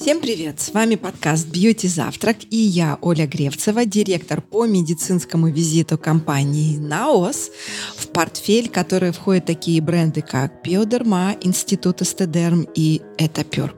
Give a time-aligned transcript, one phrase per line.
[0.00, 0.58] Всем привет!
[0.58, 7.50] С вами подкаст «Бьюти Завтрак» и я, Оля Гревцева, директор по медицинскому визиту компании «Наос»,
[7.98, 13.76] в портфель, который входят такие бренды, как «Биодерма», «Институт Эстедерм» и «Этапюр».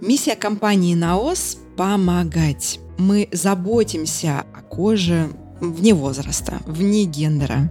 [0.00, 2.80] Миссия компании «Наос»– помогать.
[2.98, 5.28] Мы заботимся о коже
[5.60, 7.70] вне возраста, вне гендера.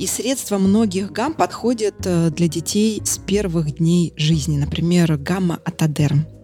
[0.00, 6.26] И средства многих гамм подходят э, для детей с первых дней жизни, например, гамма Атадерм–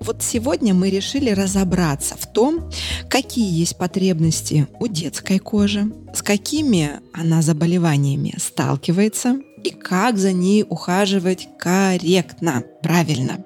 [0.00, 2.70] вот сегодня мы решили разобраться в том,
[3.08, 10.64] какие есть потребности у детской кожи, с какими она заболеваниями сталкивается и как за ней
[10.68, 13.44] ухаживать корректно, правильно.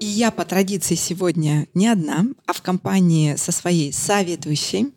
[0.00, 4.94] И я по традиции сегодня не одна, а в компании со своей советующей.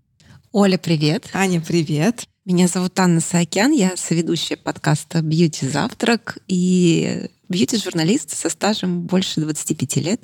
[0.51, 1.29] Оля, привет.
[1.33, 2.25] Аня, привет.
[2.43, 9.97] Меня зовут Анна Саакян, я соведущая подкаста «Бьюти Завтрак» и бьюти-журналист со стажем больше 25
[9.97, 10.23] лет.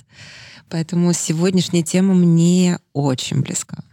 [0.67, 3.83] Поэтому сегодняшняя тема мне очень близка.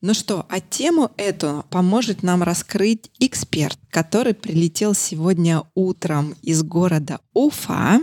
[0.00, 7.20] Ну что, а тему эту поможет нам раскрыть эксперт, который прилетел сегодня утром из города
[7.34, 8.00] Уфа.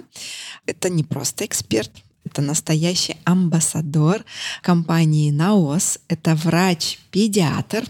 [0.66, 1.92] Это не просто эксперт,
[2.26, 4.26] это настоящий амбассадор
[4.62, 6.00] компании «Наос».
[6.08, 7.86] Это врач-педиатр,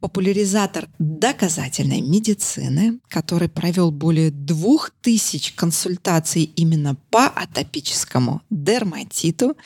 [0.00, 9.56] популяризатор доказательной медицины, который провел более двух тысяч консультаций именно по атопическому дерматиту,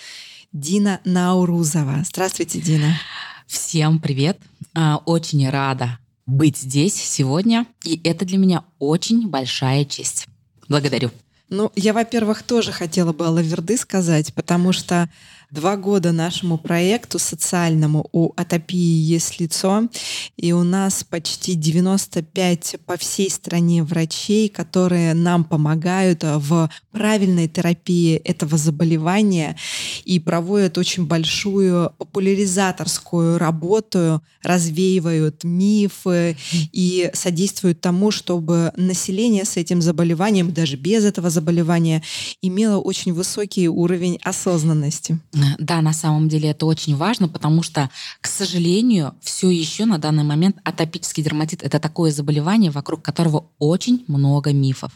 [0.53, 2.05] Дина Наурузова.
[2.05, 2.99] Здравствуйте, Дина.
[3.47, 4.39] Всем привет.
[4.75, 10.27] А, очень рада быть здесь сегодня, и это для меня очень большая честь.
[10.69, 11.11] Благодарю.
[11.51, 15.09] Ну, я, во-первых, тоже хотела бы Алаверды сказать, потому что
[15.51, 19.89] два года нашему проекту социальному у атопии есть лицо,
[20.37, 28.17] и у нас почти 95 по всей стране врачей, которые нам помогают в правильной терапии
[28.17, 29.57] этого заболевания
[30.05, 36.37] и проводят очень большую популяризаторскую работу, развеивают мифы
[36.73, 42.03] и содействуют тому, чтобы население с этим заболеванием, даже без этого заболевания,
[42.43, 45.19] имело очень высокий уровень осознанности.
[45.59, 47.91] Да, на самом деле это очень важно, потому что,
[48.21, 54.05] к сожалению, все еще на данный момент атопический дерматит это такое заболевание, вокруг которого очень
[54.09, 54.93] много мифов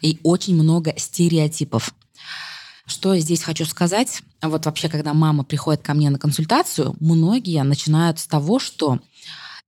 [0.00, 1.94] и очень много стереотипов.
[2.86, 4.22] Что я здесь хочу сказать?
[4.40, 8.98] Вот вообще, когда мама приходит ко мне на консультацию, многие начинают с того, что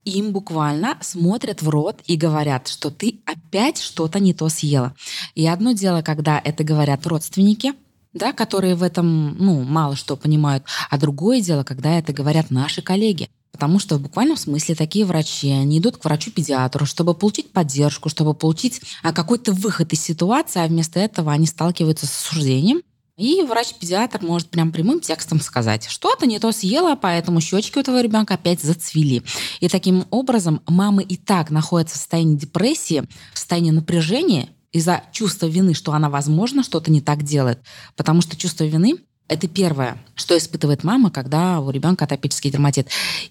[0.05, 4.95] им буквально смотрят в рот и говорят, что ты опять что-то не то съела.
[5.35, 7.75] И одно дело, когда это говорят родственники,
[8.13, 10.65] да, которые в этом ну, мало что понимают.
[10.89, 13.29] А другое дело, когда это говорят наши коллеги.
[13.53, 18.33] Потому что в буквальном смысле такие врачи, они идут к врачу-педиатру, чтобы получить поддержку, чтобы
[18.33, 22.83] получить а, какой-то выход из ситуации, а вместо этого они сталкиваются с осуждением.
[23.17, 28.01] И врач-педиатр может прям прямым текстом сказать, что-то не то съела, поэтому щечки у твоего
[28.01, 29.23] ребенка опять зацвели.
[29.59, 33.05] И таким образом мамы и так находятся в состоянии депрессии,
[33.35, 37.61] в состоянии напряжения, из-за чувства вины, что она, возможно, что-то не так делает.
[37.97, 38.99] Потому что чувство вины
[39.31, 42.89] это первое, что испытывает мама, когда у ребенка атопический дерматит.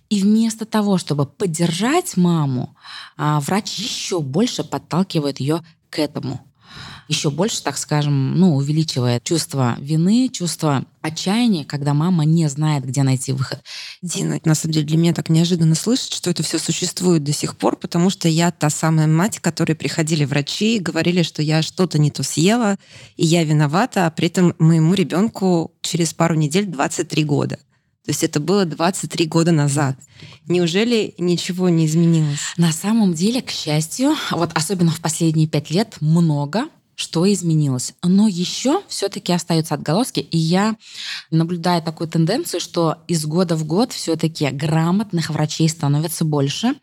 [0.10, 2.74] И вместо того, чтобы поддержать маму,
[3.18, 6.49] а, врач еще больше подталкивает ее к этому
[7.10, 13.02] еще больше, так скажем, ну, увеличивает чувство вины, чувство отчаяния, когда мама не знает, где
[13.02, 13.62] найти выход.
[14.04, 17.58] Дина, на самом деле для меня так неожиданно слышать, что это все существует до сих
[17.58, 21.98] пор, потому что я та самая мать, которой приходили врачи и говорили, что я что-то
[21.98, 22.78] не то съела,
[23.18, 27.58] и я виновата, а при этом моему ребенку через пару недель 23 года.
[28.06, 29.98] То есть это было 23 года назад.
[30.48, 32.40] Неужели ничего не изменилось?
[32.58, 36.70] На самом деле, к счастью, вот особенно в последние пять лет много
[37.00, 37.94] что изменилось.
[38.04, 40.76] Но еще все-таки остаются отголоски, и я
[41.32, 46.74] наблюдаю такую тенденцию, что из года в год все-таки грамотных врачей становится больше.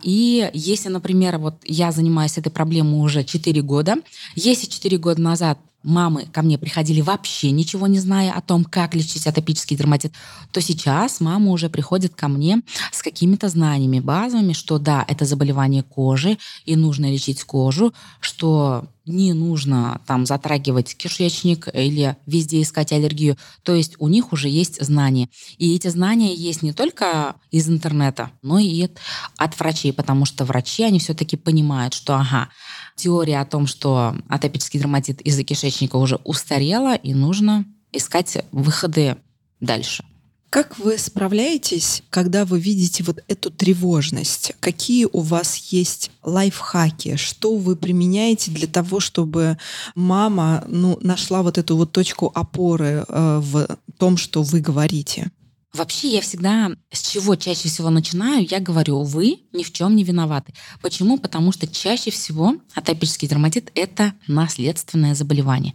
[0.00, 3.96] И если, например, вот я занимаюсь этой проблемой уже 4 года,
[4.36, 8.94] если 4 года назад мамы ко мне приходили вообще ничего не зная о том, как
[8.94, 10.12] лечить атопический дерматит,
[10.52, 12.62] то сейчас мама уже приходит ко мне
[12.92, 19.32] с какими-то знаниями базовыми, что да, это заболевание кожи, и нужно лечить кожу, что не
[19.32, 23.36] нужно там затрагивать кишечник или везде искать аллергию.
[23.62, 25.28] То есть у них уже есть знания.
[25.56, 28.88] И эти знания есть не только из интернета, но и
[29.36, 32.48] от врачей, потому что врачи, они все-таки понимают, что ага,
[32.96, 39.16] теория о том, что атопический дерматит из-за кишечника уже устарела, и нужно искать выходы
[39.60, 40.04] дальше.
[40.50, 44.52] Как вы справляетесь, когда вы видите вот эту тревожность?
[44.60, 47.16] Какие у вас есть лайфхаки?
[47.16, 49.58] Что вы применяете для того, чтобы
[49.94, 55.30] мама ну, нашла вот эту вот точку опоры э, в том, что вы говорите?
[55.74, 60.02] Вообще я всегда с чего чаще всего начинаю, я говорю, вы ни в чем не
[60.02, 60.54] виноваты.
[60.80, 61.18] Почему?
[61.18, 65.74] Потому что чаще всего атопический дерматит— это наследственное заболевание.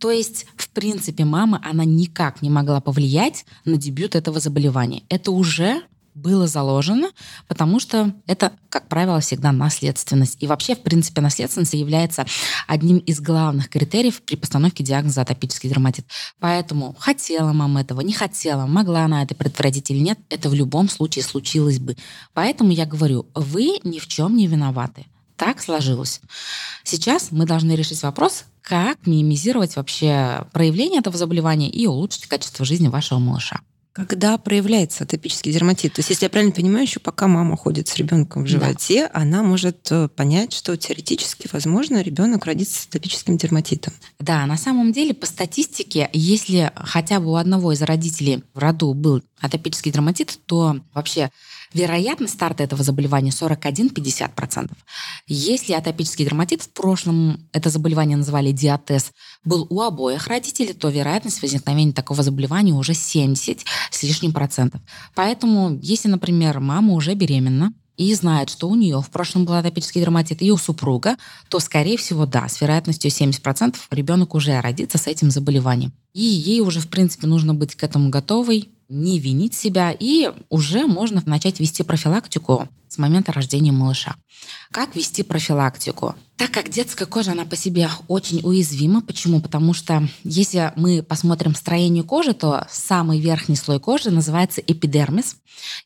[0.00, 5.02] То есть, в принципе, мама, она никак не могла повлиять на дебют этого заболевания.
[5.10, 5.82] Это уже
[6.14, 7.10] было заложено,
[7.48, 10.38] потому что это, как правило, всегда наследственность.
[10.40, 12.26] И вообще, в принципе, наследственность является
[12.66, 16.06] одним из главных критериев при постановке диагноза атопический дерматит.
[16.40, 20.88] Поэтому хотела мама этого, не хотела, могла она это предотвратить или нет, это в любом
[20.88, 21.96] случае случилось бы.
[22.32, 25.06] Поэтому я говорю, вы ни в чем не виноваты.
[25.36, 26.20] Так сложилось.
[26.84, 32.88] Сейчас мы должны решить вопрос, как минимизировать вообще проявление этого заболевания и улучшить качество жизни
[32.88, 33.60] вашего малыша.
[33.92, 35.94] Когда проявляется атопический дерматит?
[35.94, 39.20] То есть, если я правильно понимаю, еще пока мама ходит с ребенком в животе, да.
[39.20, 43.92] она может э, понять, что теоретически, возможно, ребенок родится с атопическим дерматитом.
[44.20, 48.94] Да, на самом деле, по статистике, если хотя бы у одного из родителей в роду
[48.94, 51.30] был атопический дерматит, то вообще
[51.72, 54.72] Вероятность старта этого заболевания 41-50%.
[55.26, 59.12] Если атопический дерматит, в прошлом это заболевание называли диатез,
[59.44, 64.80] был у обоих родителей, то вероятность возникновения такого заболевания уже 70 с лишним процентов.
[65.14, 70.00] Поэтому, если, например, мама уже беременна, и знает, что у нее в прошлом был атопический
[70.00, 71.16] дерматит, и у супруга,
[71.50, 75.92] то, скорее всего, да, с вероятностью 70% ребенок уже родится с этим заболеванием.
[76.14, 80.86] И ей уже, в принципе, нужно быть к этому готовой, не винить себя, и уже
[80.86, 84.16] можно начать вести профилактику с момента рождения малыша.
[84.72, 86.16] Как вести профилактику?
[86.36, 89.00] Так как детская кожа, она по себе очень уязвима.
[89.00, 89.40] Почему?
[89.40, 95.36] Потому что если мы посмотрим строение кожи, то самый верхний слой кожи называется эпидермис.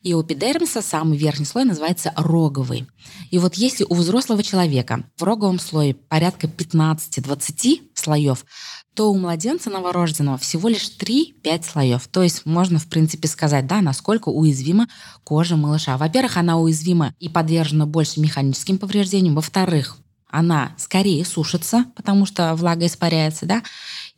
[0.03, 2.87] И у эпидермиса самый верхний слой называется роговый.
[3.31, 8.45] И вот если у взрослого человека в роговом слое порядка 15-20 слоев,
[8.95, 12.09] то у младенца новорожденного всего лишь 3-5 слоев.
[12.09, 14.89] То есть можно, в принципе, сказать, да, насколько уязвима
[15.25, 15.97] кожа малыша.
[15.97, 19.35] Во-первых, она уязвима и подвержена больше механическим повреждениям.
[19.35, 19.99] Во-вторых,
[20.29, 23.63] она скорее сушится, потому что влага испаряется, да.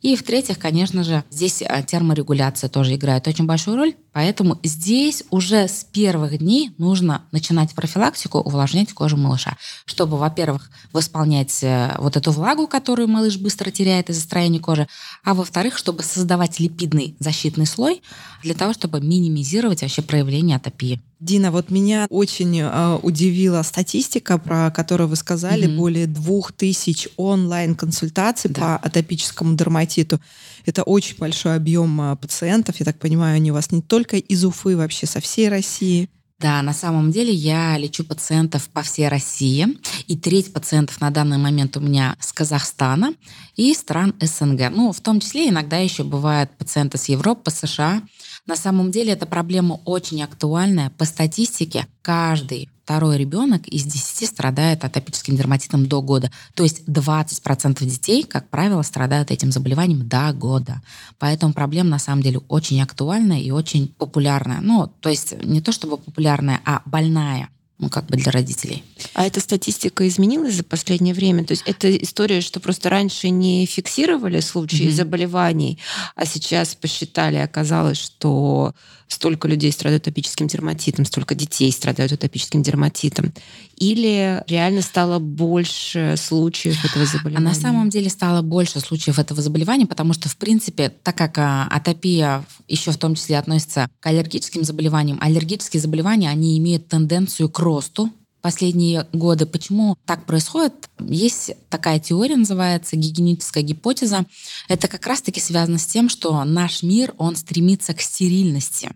[0.01, 3.95] И в-третьих, конечно же, здесь э, терморегуляция тоже играет очень большую роль.
[4.13, 11.63] Поэтому здесь уже с первых дней нужно начинать профилактику, увлажнять кожу малыша, чтобы, во-первых, восполнять
[11.63, 14.87] э, вот эту влагу, которую малыш быстро теряет из-за строения кожи,
[15.23, 18.03] а во-вторых, чтобы создавать липидный защитный слой
[18.43, 21.01] для того, чтобы минимизировать вообще проявление атопии.
[21.19, 25.75] Дина, вот меня очень э, удивила статистика, про которую вы сказали, mm-hmm.
[25.75, 28.61] более двух тысяч онлайн-консультаций да.
[28.61, 30.21] по атопическому дерматиту.
[30.65, 32.79] Это очень большой объем а, пациентов.
[32.79, 36.09] Я так понимаю, они у вас не только из Уфы, вообще со всей России.
[36.39, 39.67] Да, на самом деле я лечу пациентов по всей России,
[40.05, 43.15] и треть пациентов на данный момент у меня с Казахстана
[43.55, 44.69] и стран СНГ.
[44.69, 48.03] Ну, в том числе иногда еще бывают пациенты с Европы, США.
[48.47, 50.89] На самом деле эта проблема очень актуальная.
[50.91, 56.31] По статистике, каждый второй ребенок из 10 страдает атопическим дерматитом до года.
[56.55, 60.81] То есть 20% детей, как правило, страдают этим заболеванием до года.
[61.19, 64.61] Поэтому проблема на самом деле очень актуальная и очень популярная.
[64.61, 68.83] Ну, то есть не то чтобы популярная, а больная ну, как бы для родителей.
[69.13, 71.45] А эта статистика изменилась за последнее время?
[71.45, 74.91] То есть это история, что просто раньше не фиксировали случаи mm-hmm.
[74.91, 75.79] заболеваний,
[76.15, 78.73] а сейчас посчитали, оказалось, что
[79.07, 83.33] столько людей страдают атопическим дерматитом, столько детей страдают атопическим дерматитом.
[83.75, 87.37] Или реально стало больше случаев этого заболевания?
[87.37, 91.37] А на самом деле стало больше случаев этого заболевания, потому что, в принципе, так как
[91.37, 97.49] а, атопия еще в том числе относится к аллергическим заболеваниям, аллергические заболевания, они имеют тенденцию
[97.49, 98.11] к росту
[98.47, 99.45] последние годы.
[99.45, 100.89] Почему так происходит?
[101.01, 104.23] Есть такая теория, называется гигиеническая гипотеза.
[104.69, 108.91] Это как раз-таки связано с тем, что наш мир, он стремится к стерильности.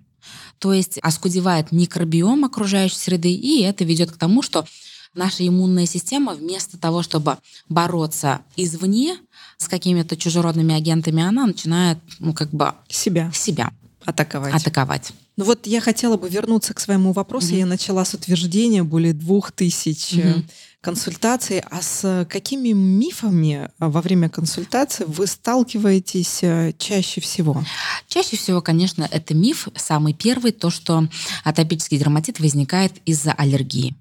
[0.57, 4.65] То есть оскудевает микробиом окружающей среды, и это ведет к тому, что
[5.15, 9.17] наша иммунная система вместо того, чтобы бороться извне
[9.57, 12.73] с какими-то чужеродными агентами, она начинает, ну, как бы...
[12.87, 13.29] Себя.
[13.33, 13.73] Себя.
[14.05, 14.53] Атаковать.
[14.53, 15.13] Атаковать.
[15.37, 17.53] Ну вот я хотела бы вернуться к своему вопросу.
[17.53, 17.59] Mm-hmm.
[17.59, 20.43] Я начала с утверждения более двух тысяч mm-hmm.
[20.81, 21.59] консультаций.
[21.59, 27.63] А с какими мифами во время консультации вы сталкиваетесь э, чаще всего?
[28.07, 29.67] Чаще всего, конечно, это миф.
[29.75, 31.07] Самый первый, то, что
[31.43, 33.95] атопический дерматит возникает из-за аллергии.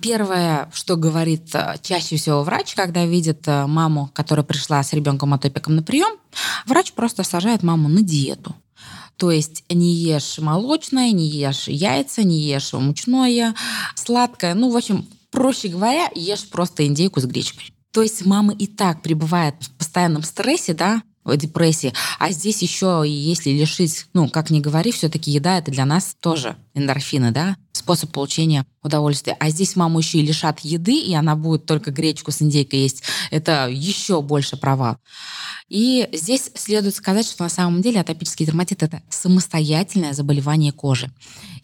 [0.00, 5.76] Первое, что говорит э, чаще всего врач, когда видит маму, которая пришла с ребенком атопиком
[5.76, 6.16] на прием,
[6.66, 8.56] врач просто сажает маму на диету.
[9.16, 13.54] То есть не ешь молочное, не ешь яйца, не ешь мучное,
[13.94, 14.54] сладкое.
[14.54, 17.72] Ну, в общем, проще говоря, ешь просто индейку с гречкой.
[17.92, 21.92] То есть мама и так пребывает в постоянном стрессе, да, депрессии.
[22.18, 26.56] А здесь еще, если лишить, ну, как ни говори, все-таки еда это для нас тоже
[26.74, 29.36] эндорфины, да, способ получения удовольствия.
[29.40, 33.02] А здесь маму еще и лишат еды, и она будет только гречку с индейкой есть.
[33.30, 34.96] Это еще больше провал.
[35.68, 41.10] И здесь следует сказать, что на самом деле атопический дерматит это самостоятельное заболевание кожи.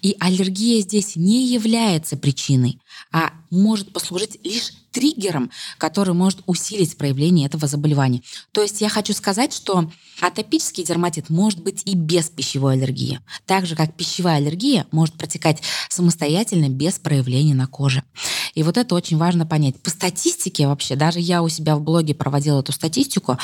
[0.01, 2.81] И аллергия здесь не является причиной,
[3.13, 8.23] а может послужить лишь триггером, который может усилить проявление этого заболевания.
[8.53, 13.67] То есть я хочу сказать, что атопический дерматит может быть и без пищевой аллергии, так
[13.67, 18.03] же как пищевая аллергия может протекать самостоятельно без проявления на коже.
[18.55, 19.81] И вот это очень важно понять.
[19.81, 23.39] По статистике вообще, даже я у себя в блоге проводила эту статистику,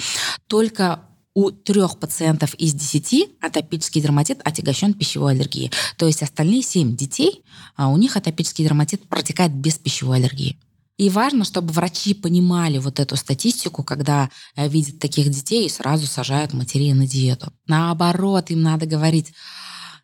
[0.49, 1.01] только
[1.35, 5.71] у трех пациентов из десяти атопический дерматит отягощен пищевой аллергией.
[5.97, 7.43] То есть остальные семь детей,
[7.77, 10.59] а у них атопический дерматит протекает без пищевой аллергии.
[10.97, 16.07] И важно, чтобы врачи понимали вот эту статистику, когда э, видят таких детей и сразу
[16.07, 17.53] сажают матерей на диету.
[17.67, 19.33] Наоборот, им надо говорить,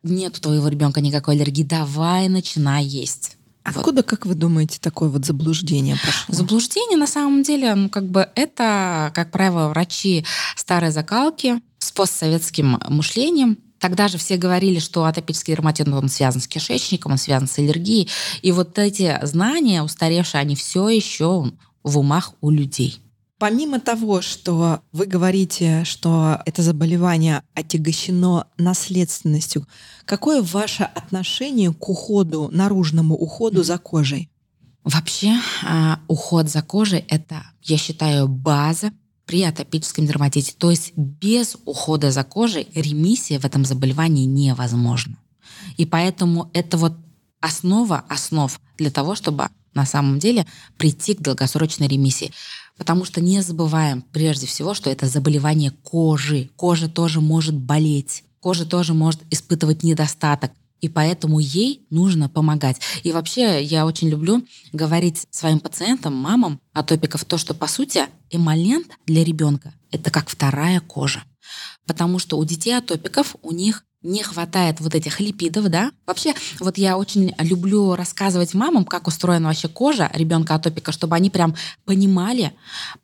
[0.02, 3.36] нет у твоего ребенка никакой аллергии, давай начинай есть.
[3.62, 4.06] Откуда, вот.
[4.06, 6.34] как вы думаете, такое вот заблуждение пошло?
[6.34, 10.24] Заблуждение, на самом деле, ну, как бы это, как правило, врачи
[10.56, 16.46] старой закалки с постсоветским мышлением, Тогда же все говорили, что атопический дерматит он связан с
[16.46, 18.10] кишечником, он связан с аллергией.
[18.42, 21.50] И вот эти знания устаревшие, они все еще
[21.82, 23.00] в умах у людей.
[23.40, 29.66] Помимо того, что вы говорите, что это заболевание отягощено наследственностью,
[30.04, 34.30] какое ваше отношение к уходу, наружному уходу за кожей?
[34.84, 38.92] Вообще, а, уход за кожей– это, я считаю, база
[39.24, 40.52] при атопическом дерматите.
[40.58, 45.16] То есть без ухода за кожей ремиссия в этом заболевании невозможна.
[45.78, 46.92] И поэтому это вот
[47.40, 52.32] основа основ для того, чтобы на самом деле прийти к долгосрочной ремиссии.
[52.80, 56.48] Потому что не забываем прежде всего, что это заболевание кожи.
[56.56, 58.24] Кожа тоже может болеть.
[58.40, 60.50] Кожа тоже может испытывать недостаток.
[60.80, 62.80] И поэтому ей нужно помогать.
[63.02, 68.86] И вообще я очень люблю говорить своим пациентам, мамам атопиков, то, что по сути эмолент
[69.04, 71.22] для ребенка это как вторая кожа.
[71.86, 75.92] Потому что у детей атопиков у них не хватает вот этих липидов, да.
[76.06, 81.30] Вообще, вот я очень люблю рассказывать мамам, как устроена вообще кожа ребенка атопика, чтобы они
[81.30, 81.54] прям
[81.84, 82.52] понимали,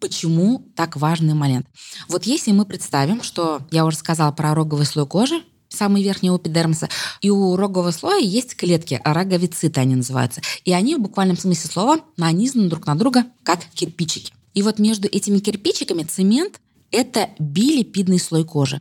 [0.00, 1.67] почему так важный момент.
[2.09, 6.38] Вот если мы представим, что я уже сказала про роговый слой кожи, самый верхний у
[6.38, 6.88] эпидермиса.
[7.21, 10.41] И у рогового слоя есть клетки, роговициты они называются.
[10.65, 14.33] И они в буквальном смысле слова нанизаны друг на друга, как кирпичики.
[14.55, 16.61] И вот между этими кирпичиками цемент–
[16.91, 18.81] это билипидный слой кожи.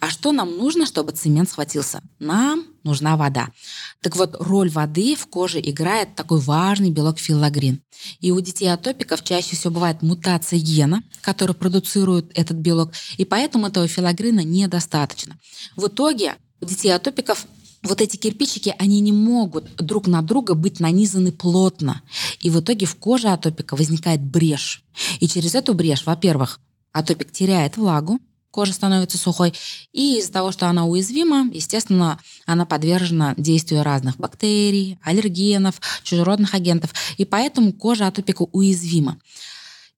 [0.00, 2.00] А что нам нужно, чтобы цемент схватился?
[2.18, 3.48] Нам нужна вода.
[4.00, 7.80] Так вот, роль воды в коже играет такой важный белок филогрин.
[8.20, 13.66] И у детей атопиков чаще всего бывает мутация гена, который продуцирует этот белок, и поэтому
[13.66, 15.38] этого филогрина недостаточно.
[15.76, 17.46] В итоге у детей атопиков
[17.82, 22.02] вот эти кирпичики, они не могут друг на друга быть нанизаны плотно.
[22.40, 24.84] И в итоге в коже атопика возникает брешь.
[25.20, 26.60] И через эту брешь, во-первых,
[26.92, 28.18] атопик теряет влагу,
[28.50, 29.52] кожа становится сухой.
[29.92, 36.92] И из-за того, что она уязвима, естественно, она подвержена действию разных бактерий, аллергенов, чужеродных агентов.
[37.16, 39.18] И поэтому кожа атопика уязвима.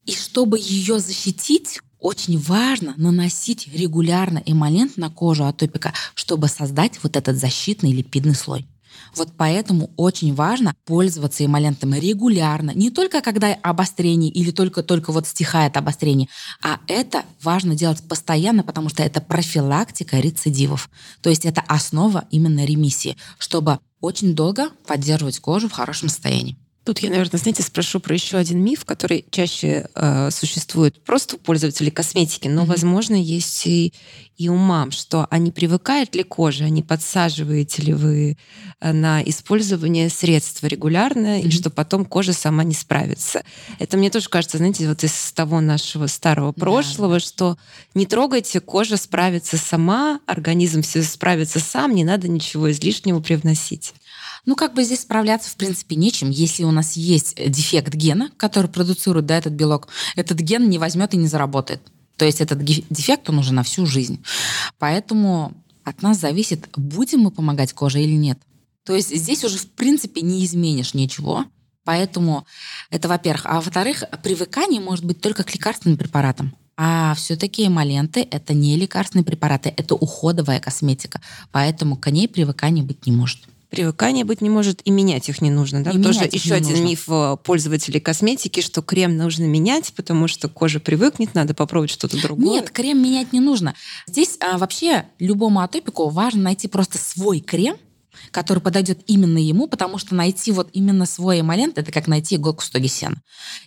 [0.04, 7.16] И чтобы ее защитить, очень важно наносить регулярно эмолент на кожу атопика, чтобы создать вот
[7.16, 8.66] этот защитный липидный слой.
[9.14, 15.76] Вот поэтому очень важно пользоваться эмолентом регулярно, не только когда обострение или только-только вот стихает
[15.76, 16.28] обострение,
[16.62, 20.90] а это важно делать постоянно, потому что это профилактика рецидивов.
[21.20, 26.56] То есть это основа именно ремиссии, чтобы очень долго поддерживать кожу в хорошем состоянии.
[26.84, 31.38] Тут я, наверное, знаете, спрошу про еще один миф, который чаще э, существует просто у
[31.38, 32.66] пользователей косметики, но, mm-hmm.
[32.66, 33.92] возможно, есть и,
[34.36, 38.36] и у мам, что они привыкают ли кожа, они подсаживаете ли вы
[38.80, 41.42] э, на использование средства регулярно, mm-hmm.
[41.42, 43.44] или что потом кожа сама не справится.
[43.78, 47.20] Это мне тоже кажется, знаете, вот из того нашего старого прошлого, yeah.
[47.20, 47.58] что
[47.94, 53.94] не трогайте, кожа справится сама, организм все справится сам, не надо ничего излишнего привносить.
[54.44, 56.30] Ну, как бы здесь справляться, в принципе, нечем.
[56.30, 61.14] Если у нас есть дефект гена, который продуцирует да, этот белок, этот ген не возьмет
[61.14, 61.80] и не заработает.
[62.16, 64.22] То есть этот дефект, он уже на всю жизнь.
[64.78, 65.52] Поэтому
[65.84, 68.38] от нас зависит, будем мы помогать коже или нет.
[68.84, 71.44] То есть здесь уже, в принципе, не изменишь ничего.
[71.84, 72.44] Поэтому
[72.90, 73.46] это, во-первых.
[73.46, 76.54] А во-вторых, привыкание может быть только к лекарственным препаратам.
[76.76, 81.20] А все-таки эмоленты– это не лекарственные препараты, это уходовая косметика.
[81.52, 85.50] Поэтому к ней привыкания быть не может привыкания быть не может, и менять их не
[85.50, 85.82] нужно.
[85.82, 85.92] Да?
[85.92, 86.84] И Тоже еще один нужно.
[86.84, 92.20] миф э, пользователей косметики, что крем нужно менять, потому что кожа привыкнет, надо попробовать что-то
[92.20, 92.60] другое.
[92.60, 93.74] Нет, крем менять не нужно.
[94.06, 97.76] Здесь а, вообще любому атопику важно найти просто свой крем,
[98.30, 102.60] который подойдет именно ему, потому что найти вот именно свой эмолент, это как найти иголку
[102.60, 103.16] в стоге сена.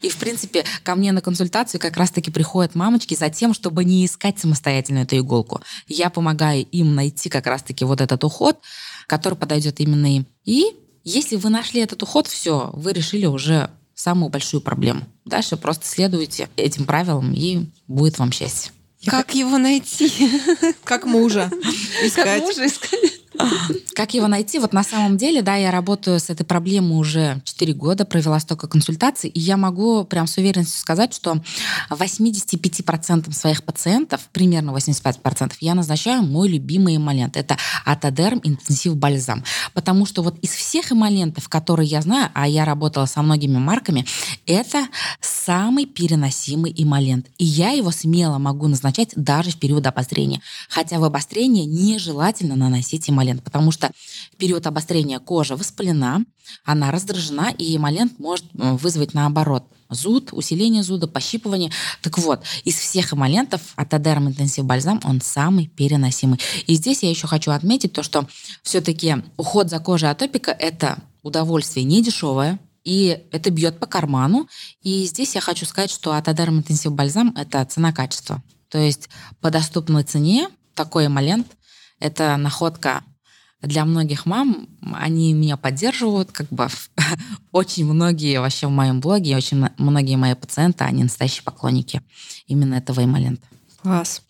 [0.02, 4.06] И, в принципе, ко мне на консультацию как раз-таки приходят мамочки за тем, чтобы не
[4.06, 5.62] искать самостоятельно эту иголку.
[5.88, 8.60] Я помогаю им найти как раз-таки вот этот уход,
[9.08, 10.26] который подойдет именно им.
[10.44, 15.08] И если вы нашли этот уход, все, вы решили уже самую большую проблему.
[15.24, 18.72] Дальше просто следуйте этим правилам, и будет вам счастье.
[19.06, 20.12] Как его найти?
[20.84, 22.42] Как мужа Как искать.
[22.42, 23.22] мужа искать?
[23.94, 24.60] Как его найти?
[24.60, 28.68] Вот на самом деле, да, я работаю с этой проблемой уже 4 года, провела столько
[28.68, 31.42] консультаций, и я могу прям с уверенностью сказать, что
[31.90, 37.38] 85% своих пациентов, примерно 85%, я назначаю мой любимый эмолент.
[37.38, 39.44] Это Атодерм Интенсив Бальзам.
[39.74, 44.06] Потому что вот из всех эмолентов, которые я знаю, а я работала со многими марками,
[44.46, 44.88] это
[45.22, 47.28] самый переносимый эмолент.
[47.38, 50.42] И я его смело могу назначать даже в период обострения.
[50.70, 53.92] Хотя в обострении нежелательно наносить эмолент, потому что
[54.34, 56.24] в период обострения кожа воспалена,
[56.64, 61.72] она раздражена, и эмолент может вызвать наоборот зуд, усиление зуда, пощипывание.
[62.02, 66.40] Так вот, из всех эмолентов Атодерм Интенсив Бальзам он самый переносимый.
[66.68, 68.28] И здесь я еще хочу отметить то, что
[68.64, 74.48] все-таки уход за кожей атопика– это удовольствие не дешевое, и это бьет по карману.
[74.82, 78.44] И здесь я хочу сказать, что Атодерм Интенсив Бальзам– это цена-качество.
[78.70, 79.10] То есть
[79.42, 81.48] по доступной цене такой эмолент–
[82.00, 83.04] это находка
[83.62, 86.68] для многих мам, они меня поддерживают, как бы
[87.52, 92.02] очень многие вообще в моем блоге, очень многие мои пациенты, они настоящие поклонники
[92.48, 93.48] именно этого эмолента.
[93.82, 94.22] Класс.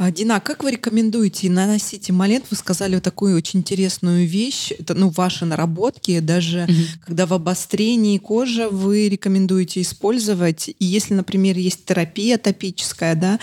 [0.00, 2.46] А, Дина, а как вы рекомендуете наносить эмолент?
[2.48, 4.72] Вы сказали вот такую очень интересную вещь.
[4.78, 6.20] Это, ну, ваши наработки.
[6.20, 6.66] Даже
[7.04, 10.68] когда в обострении кожи вы рекомендуете использовать.
[10.68, 13.38] И если, например, есть терапия топическая, да,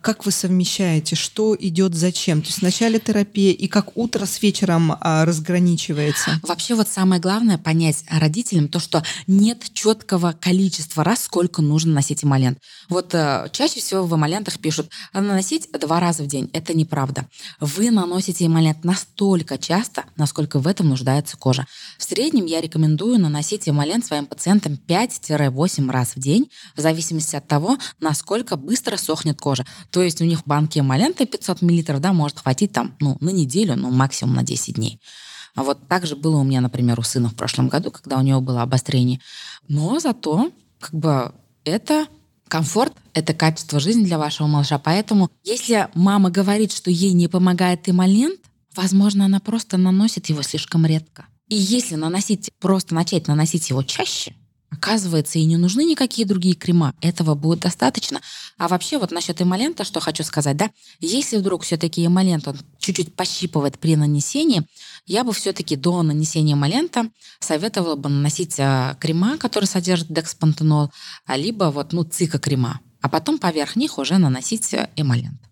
[0.00, 1.14] как вы совмещаете?
[1.14, 2.40] Что идет зачем?
[2.40, 6.40] То есть вначале терапия, и как утро с вечером а, разграничивается?
[6.42, 12.24] Вообще вот самое главное понять родителям то, что нет четкого количества раз, сколько нужно носить
[12.24, 12.58] эмолент.
[12.88, 16.50] Вот э, чаще всего в эмолентах пишут «А наносить два раза в день.
[16.52, 17.26] Это неправда.
[17.60, 21.66] Вы наносите эмолент настолько часто, насколько в этом нуждается кожа.
[21.98, 27.46] В среднем я рекомендую наносить эмолент своим пациентам 5-8 раз в день, в зависимости от
[27.46, 29.64] того, насколько быстро сохнет кожа.
[29.90, 33.76] То есть у них банки эмолента 500 мл, да, может хватить там, ну, на неделю,
[33.76, 35.00] ну, максимум на 10 дней.
[35.54, 38.22] А вот так же было у меня, например, у сына в прошлом году, когда у
[38.22, 39.20] него было обострение.
[39.66, 41.32] Но зато как бы
[41.64, 42.06] это
[42.48, 44.78] комфорт, это качество жизни для вашего малыша.
[44.78, 48.40] Поэтому если мама говорит, что ей не помогает эмолент,
[48.74, 51.26] возможно, она просто наносит его слишком редко.
[51.48, 54.34] И если наносить, просто начать наносить его чаще,
[54.70, 56.94] оказывается, и не нужны никакие другие крема.
[57.00, 58.20] Этого будет достаточно.
[58.58, 63.14] А вообще вот насчет эмолента, что хочу сказать, да, если вдруг все-таки эмолент, он чуть-чуть
[63.14, 64.62] пощипывает при нанесении,
[65.06, 67.08] я бы все-таки до нанесения эмолента
[67.40, 70.90] советовала бы наносить а, крема, которые содержат декспантенол,
[71.26, 72.80] а либо вот, ну, цикокрема.
[73.00, 75.47] А потом поверх них уже наносить а, эмолент.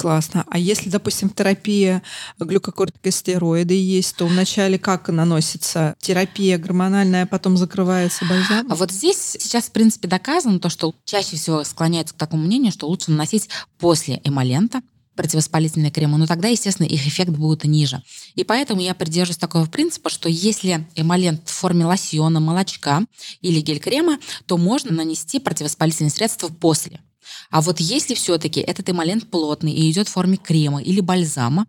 [0.00, 0.46] Классно.
[0.48, 2.02] А если, допустим, терапия
[2.38, 8.72] глюкокортикостероиды есть, то вначале как наносится терапия гормональная, а потом закрывается бальзам?
[8.72, 12.72] А вот здесь сейчас, в принципе, доказано то, что чаще всего склоняются к такому мнению,
[12.72, 14.80] что лучше наносить после эмолента
[15.16, 18.02] противовоспалительные кремы, но тогда, естественно, их эффект будет ниже.
[18.36, 23.04] И поэтому я придерживаюсь такого принципа, что если эмолент в форме лосьона, молочка
[23.42, 27.00] или гель-крема, то можно нанести противовоспалительные средства после.
[27.50, 31.66] А вот если все-таки этот эмолент плотный и идет в форме крема или бальзама,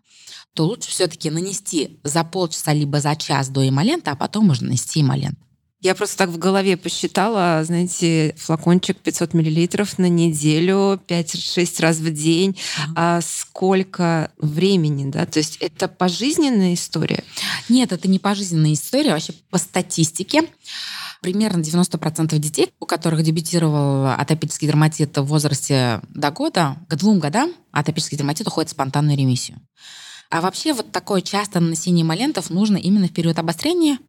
[0.54, 5.02] то лучше все-таки нанести за полчаса либо за час до эмолента, а потом уже нанести
[5.02, 5.38] эмолент.
[5.82, 12.14] Я просто так в голове посчитала, знаете, флакончик 500 миллилитров на неделю, 5-6 раз в
[12.14, 12.56] день.
[12.96, 15.26] А сколько времени, да?
[15.26, 17.24] То есть это пожизненная история?
[17.68, 20.44] Нет, это не пожизненная история, вообще по статистике.
[21.22, 27.54] Примерно 90% детей, у которых дебютировал атопический дерматит в возрасте до года, к двум годам
[27.72, 29.60] атопический дерматит уходит в спонтанную ремиссию.
[30.32, 34.00] А вообще вот такое частое нанесение эмолентов нужно именно в период обострения,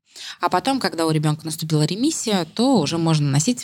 [0.40, 3.60] а потом, когда у ребенка наступила ремиссия, то уже можно наносить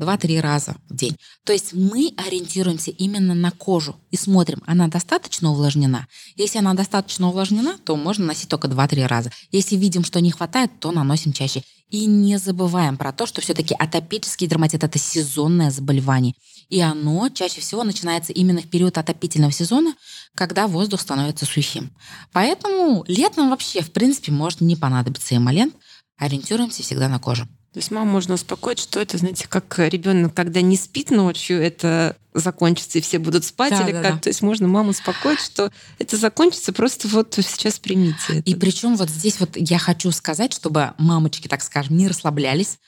[0.00, 1.16] 2-3 раза в день.
[1.44, 6.06] То есть мы ориентируемся именно на кожу и смотрим, она достаточно увлажнена.
[6.36, 9.30] Если она достаточно увлажнена, то можно носить только 2-3 раза.
[9.52, 11.62] Если видим, что не хватает, то наносим чаще.
[11.90, 16.34] И не забываем про то, что все-таки атопический дерматит– это сезонное заболевание.
[16.68, 19.94] И оно чаще всего начинается именно в период отопительного сезона,
[20.36, 21.90] когда воздух становится сухим.
[22.32, 25.74] Поэтому летом вообще, в принципе, может не понадобиться эмолент.
[26.16, 27.48] Ориентируемся всегда на кожу.
[27.72, 32.16] То есть маму можно успокоить, что это, знаете, как ребенок, когда не спит ночью, это
[32.34, 34.14] закончится, и все будут спать, да, или да, как.
[34.14, 34.20] Да.
[34.20, 38.50] То есть можно маму успокоить, что это закончится, просто вот сейчас примите это.
[38.50, 42.78] И причем вот здесь вот я хочу сказать, чтобы мамочки, так скажем, не расслаблялись,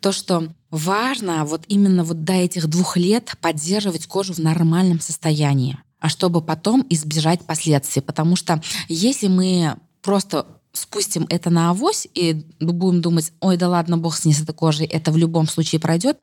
[0.00, 5.78] то, что важно вот именно вот до этих двух лет поддерживать кожу в нормальном состоянии,
[6.00, 8.00] а чтобы потом избежать последствий.
[8.00, 13.98] Потому что если мы просто спустим это на авось и будем думать, ой, да ладно,
[13.98, 16.18] бог с ней этой кожей, это в любом случае пройдет.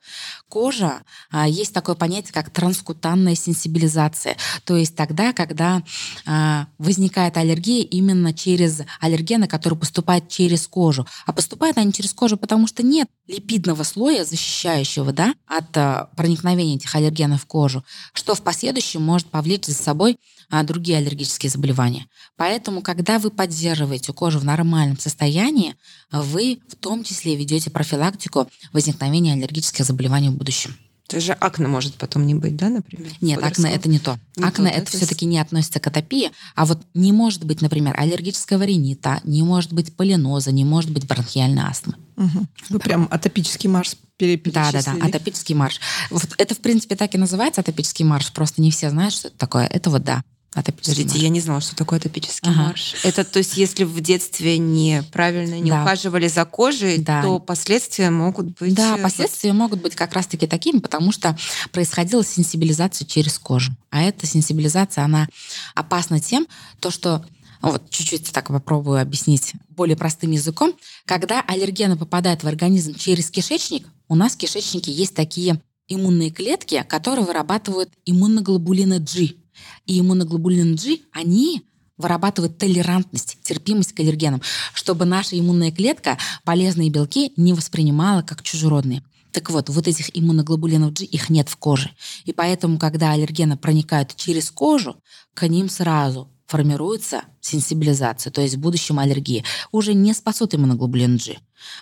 [0.48, 4.36] Кожа, а, есть такое понятие, как транскутанная сенсибилизация.
[4.64, 5.82] То есть тогда, когда
[6.26, 11.06] а, возникает аллергия именно через аллергены, которые поступают через кожу.
[11.26, 16.76] А поступают они через кожу, потому что нет липидного слоя, защищающего да, от а, проникновения
[16.76, 20.18] этих аллергенов в кожу, что в последующем может повлечь за собой
[20.50, 22.06] а, другие аллергические заболевания.
[22.36, 25.76] Поэтому, когда вы поддерживаете кожу в нормальном состоянии,
[26.10, 30.76] вы в том числе ведете профилактику возникновения аллергических заболеваний в будущем.
[31.10, 33.10] То есть же акне может потом не быть, да, например?
[33.20, 34.16] Нет, акне это не то.
[34.36, 37.62] Не акне то, это, это все-таки не относится к атопии, а вот не может быть,
[37.62, 41.94] например, аллергического ринита, не может быть полиноза, не может быть бронхиальной астмы.
[42.16, 42.46] Угу.
[42.68, 42.84] Вы да.
[42.84, 45.80] прям атопический марш да, да, да, атопический марш.
[46.10, 49.36] Вот это, в принципе, так и называется атопический марш, просто не все знают, что это
[49.38, 49.66] такое.
[49.66, 51.22] Это вот да, Атопический Подождите, марш.
[51.22, 52.62] я не знала, что такое атопический ага.
[52.64, 52.96] марш.
[53.04, 55.82] Это то есть, если в детстве неправильно не да.
[55.82, 57.22] ухаживали за кожей, да.
[57.22, 58.74] то последствия могут быть.
[58.74, 61.38] Да, э, последствия могут быть как раз-таки такими, потому что
[61.70, 63.70] происходила сенсибилизация через кожу.
[63.90, 65.28] А эта сенсибилизация, она
[65.76, 66.48] опасна тем,
[66.80, 67.24] то, что
[67.62, 70.74] вот чуть-чуть так попробую объяснить более простым языком.
[71.04, 76.84] Когда аллергены попадают в организм через кишечник, у нас в кишечнике есть такие иммунные клетки,
[76.88, 79.34] которые вырабатывают иммуноглобулины G.
[79.86, 81.62] И иммуноглобулин G, они
[81.96, 84.40] вырабатывают толерантность, терпимость к аллергенам,
[84.74, 89.02] чтобы наша иммунная клетка полезные белки не воспринимала как чужеродные.
[89.32, 91.90] Так вот, вот этих иммуноглобулинов G, их нет в коже.
[92.24, 94.96] И поэтому, когда аллергены проникают через кожу,
[95.34, 101.38] к ним сразу формируется сенсибилизация, то есть в будущем аллергии, уже не спасут иммуноглобулин G.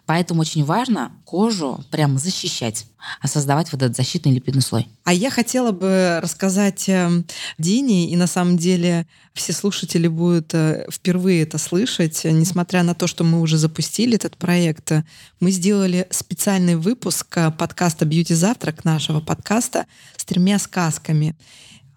[0.07, 2.87] Поэтому очень важно кожу прям защищать,
[3.21, 4.89] а создавать вот этот защитный липидный слой.
[5.05, 7.25] А я хотела бы рассказать эм,
[7.59, 13.07] Дине, и на самом деле все слушатели будут э, впервые это слышать, несмотря на то,
[13.07, 14.93] что мы уже запустили этот проект,
[15.41, 19.87] мы сделали специальный выпуск э, подкаста «Бьюти Завтрак», нашего подкаста,
[20.17, 21.37] с тремя сказками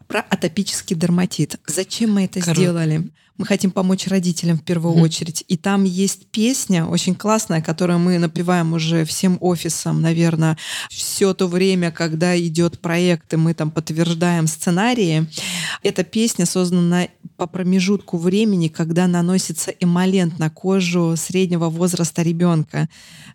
[0.07, 1.59] про атопический дерматит.
[1.67, 2.59] Зачем мы это Круто.
[2.59, 3.09] сделали?
[3.41, 5.01] Мы хотим помочь родителям в первую mm.
[5.01, 5.43] очередь.
[5.47, 10.59] И там есть песня очень классная, которую мы напеваем уже всем офисам, наверное,
[10.91, 15.25] все то время, когда идет проект, и мы там подтверждаем сценарии.
[15.81, 22.87] Эта песня создана по промежутку времени, когда наносится эмолент на кожу среднего возраста ребенка.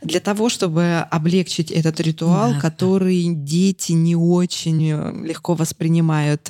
[0.02, 4.86] Для того, чтобы облегчить этот ритуал, да, который дети не очень
[5.26, 6.48] легко воспринимают.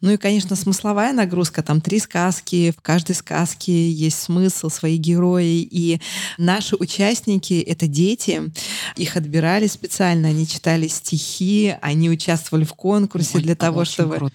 [0.00, 1.64] Ну и, конечно, смысловая нагрузка.
[1.64, 5.66] Там три сказки, в каждой сказке есть смысл, свои герои.
[5.70, 5.98] И
[6.36, 8.52] наши участники— это дети.
[8.96, 14.16] Их отбирали специально, они читали стихи, они участвовали в конкурсе Ой, для того, чтобы...
[14.16, 14.34] Круто.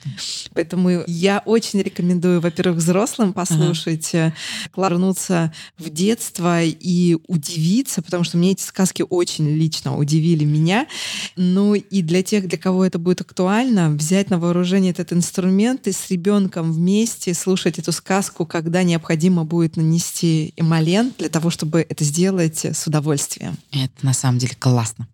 [0.53, 4.33] Поэтому я очень рекомендую, во-первых, взрослым послушать, ага.
[4.75, 10.87] вернуться в детство и удивиться, потому что мне эти сказки очень лично удивили меня.
[11.35, 15.91] Ну и для тех, для кого это будет актуально, взять на вооружение этот инструмент и
[15.91, 22.03] с ребенком вместе слушать эту сказку, когда необходимо будет нанести эмолент для того, чтобы это
[22.03, 23.57] сделать с удовольствием.
[23.71, 25.07] Это на самом деле классно.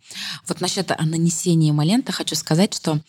[0.48, 3.00] Вот насчет нанесения эмолента хочу сказать, что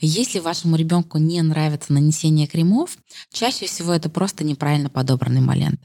[0.00, 2.96] если вашему ребенку не нравится нанесение кремов,
[3.32, 5.80] чаще всего это просто неправильно подобранный эмолент.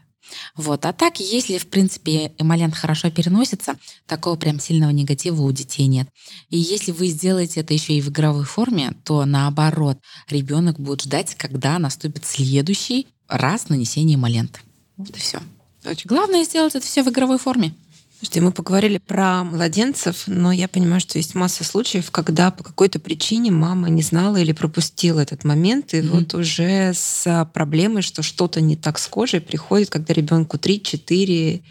[0.56, 0.86] Вот.
[0.86, 3.76] А так, если, в принципе, эмолент хорошо переносится,
[4.08, 6.08] такого прям сильного негатива у детей нет.
[6.50, 11.36] И если вы сделаете это еще и в игровой форме, то наоборот, ребенок будет ждать,
[11.36, 14.60] когда наступит следующий раз нанесения эмолента.
[14.98, 15.40] Вот и все.
[16.06, 17.74] Главное сделать это все в игровой форме.
[18.24, 22.98] Слушайте, мы поговорили про младенцев, но я понимаю, что есть масса случаев, когда по какой-то
[22.98, 26.08] причине мама не знала или пропустила этот момент, и mm-hmm.
[26.08, 31.64] вот уже с проблемой, что что-то не так с кожей, приходит, когда ребенку 3, 4,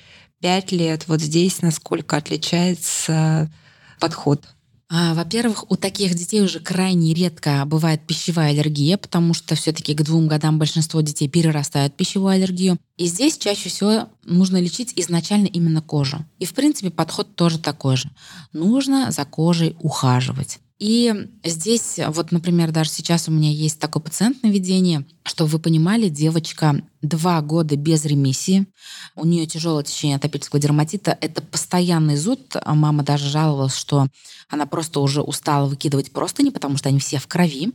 [0.42, 1.04] 5 лет.
[1.08, 3.50] Вот здесь насколько отличается
[3.98, 4.44] подход?
[4.94, 10.02] А, во-первых, у таких детей уже крайне редко бывает пищевая аллергия, потому что все-таки к
[10.02, 12.76] двум годам большинство детей перерастают пищевую аллергию.
[12.98, 16.26] И здесь чаще всего нужно лечить изначально именно кожу.
[16.38, 18.10] И, в принципе, подход тоже такой же.
[18.52, 20.58] Нужно за кожей ухаживать.
[20.82, 21.14] И
[21.44, 26.08] здесь, вот, например, даже сейчас у меня есть такой пациент на ведении, чтобы вы понимали,
[26.08, 28.66] девочка два года без ремиссии,
[29.14, 32.56] у нее тяжелое течение атопического дерматита, это постоянный зуд.
[32.66, 34.08] Мама даже жаловалась, что
[34.48, 37.70] она просто уже устала выкидывать простыни, потому что они все в крови.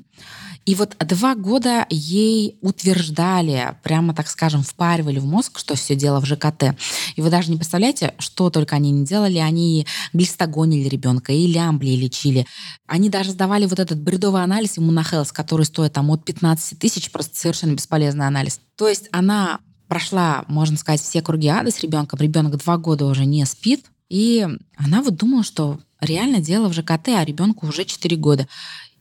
[0.68, 6.20] И вот два года ей утверждали, прямо так скажем, впаривали в мозг, что все дело
[6.20, 6.76] в ЖКТ.
[7.16, 9.38] И вы даже не представляете, что только они не делали.
[9.38, 12.46] Они глистогонили ребенка, и лямбли лечили.
[12.86, 17.38] Они даже сдавали вот этот бредовый анализ иммунохелс, который стоит там от 15 тысяч, просто
[17.38, 18.60] совершенно бесполезный анализ.
[18.76, 22.20] То есть она прошла, можно сказать, все круги ада с ребенком.
[22.20, 23.86] Ребенок два года уже не спит.
[24.10, 28.48] И она вот думала, что реально дело в ЖКТ, а ребенку уже 4 года.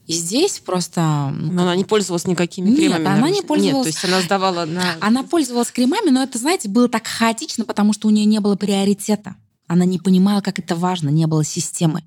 [0.07, 1.01] И здесь просто...
[1.33, 3.05] Но она не пользовалась никакими Нет, кремами.
[3.05, 3.87] она не пользовалась.
[3.87, 4.95] Нет, то есть она сдавала на...
[5.01, 8.55] Она пользовалась кремами, но это, знаете, было так хаотично, потому что у нее не было
[8.55, 9.35] приоритета.
[9.67, 12.03] Она не понимала, как это важно, не было системы.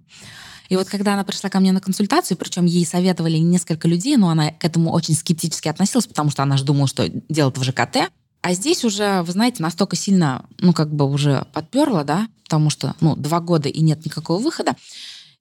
[0.71, 4.31] И вот когда она пришла ко мне на консультацию, причем ей советовали несколько людей, но
[4.31, 8.11] она к этому очень скептически относилась, потому что она же думала, что дело-то в ЖКТ.
[8.43, 12.95] А здесь уже, вы знаете, настолько сильно, ну, как бы уже подперла, да, потому что,
[13.01, 14.75] ну, два года и нет никакого выхода.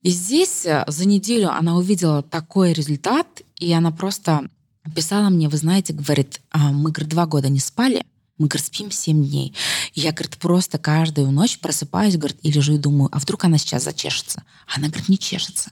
[0.02, 4.48] И здесь э, за неделю она увидела такой результат, и она просто
[4.94, 8.04] писала мне, вы знаете, говорит, «А, мы, говорит, два года не спали,
[8.38, 9.54] мы, говорит, спим семь дней.
[9.92, 13.58] И я, говорит, просто каждую ночь просыпаюсь, говорит, и лежу и думаю, а вдруг она
[13.58, 14.42] сейчас зачешется?
[14.66, 15.70] Она, говорит, не чешется.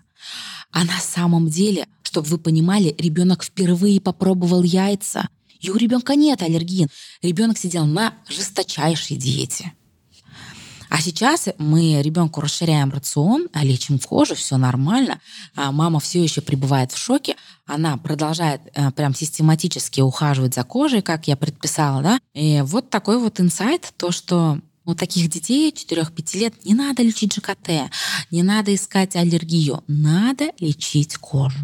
[0.71, 5.29] А на самом деле, чтобы вы понимали, ребенок впервые попробовал яйца,
[5.61, 6.89] и у ребенка нет аллергии.
[7.23, 9.73] Ребенок сидел на жесточайшей диете.
[10.89, 15.21] А сейчас мы ребенку расширяем рацион, а лечим кожу, все нормально.
[15.55, 17.37] А мама все еще пребывает в шоке.
[17.67, 22.21] Она продолжает э, прям систематически ухаживать за кожей, как я предписала, да.
[22.35, 27.35] И вот такой вот инсайт, то, что у таких детей 4-5 лет не надо лечить
[27.35, 27.91] ЖКТ,
[28.31, 31.59] не надо искать аллергию, надо лечить кожу.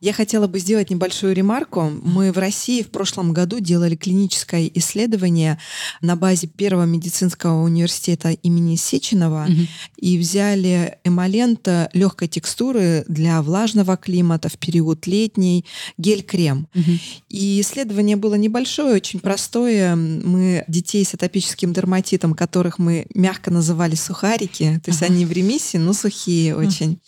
[0.00, 1.92] Я хотела бы сделать небольшую ремарку.
[2.02, 5.58] Мы в России в прошлом году делали клиническое исследование
[6.00, 9.66] на базе Первого медицинского университета имени Сеченова угу.
[9.98, 15.66] и взяли эмолент легкой текстуры для влажного климата в период летний,
[15.98, 16.66] гель-крем.
[16.74, 16.92] Угу.
[17.28, 19.96] И исследование было небольшое, очень простое.
[19.96, 25.12] Мы детей с атопическим дерматитом, которых мы мягко называли сухарики, то есть ага.
[25.12, 27.00] они в ремиссии, но сухие очень.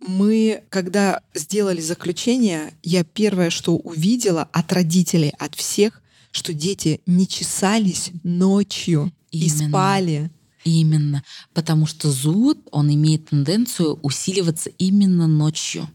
[0.00, 7.28] Мы, когда сделали заключение, я первое, что увидела от родителей, от всех, что дети не
[7.28, 9.44] чесались ночью Именно.
[9.44, 10.30] и спали.
[10.64, 11.22] Именно.
[11.52, 15.88] Потому что зуд, он имеет тенденцию усиливаться именно ночью.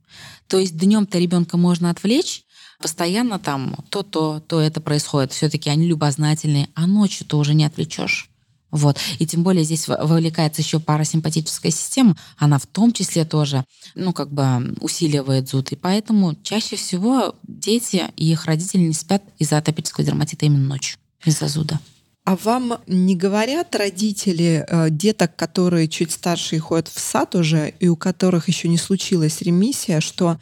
[0.48, 2.44] То есть днем-то ребенка можно отвлечь,
[2.80, 5.32] постоянно там то-то, то это происходит.
[5.32, 8.30] Все-таки они любознательные, а ночью то уже не отвлечешь.
[8.72, 8.98] Вот.
[9.18, 14.32] И тем более здесь вовлекается еще парасимпатическая система, она в том числе тоже, ну, как
[14.32, 15.72] бы усиливает зуд.
[15.72, 20.98] И поэтому чаще всего дети и их родители не спят из-за атопического дерматита именно ночью,
[21.26, 21.80] из-за зуда.
[22.26, 27.74] А вам не говорят родители э, деток, которые чуть старше и ходят в сад уже,
[27.80, 30.38] и у которых еще не случилась ремиссия, что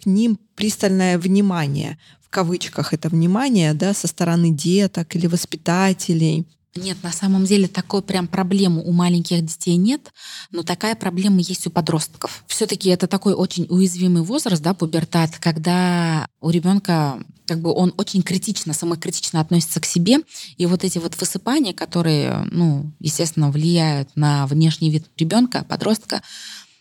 [0.00, 6.46] к ним пристальное внимание, в кавычках это внимание, да, со стороны деток или воспитателей?
[6.74, 10.10] Нет, на самом деле такой прям проблемы у маленьких детей нет,
[10.50, 12.44] но такая проблема есть у подростков.
[12.46, 18.22] Все-таки это такой очень уязвимый возраст, да, пубертат, когда у ребенка как бы он очень
[18.22, 20.20] критично, самокритично относится к себе,
[20.56, 26.22] и вот эти вот высыпания, которые, ну, естественно, влияют на внешний вид ребенка, подростка,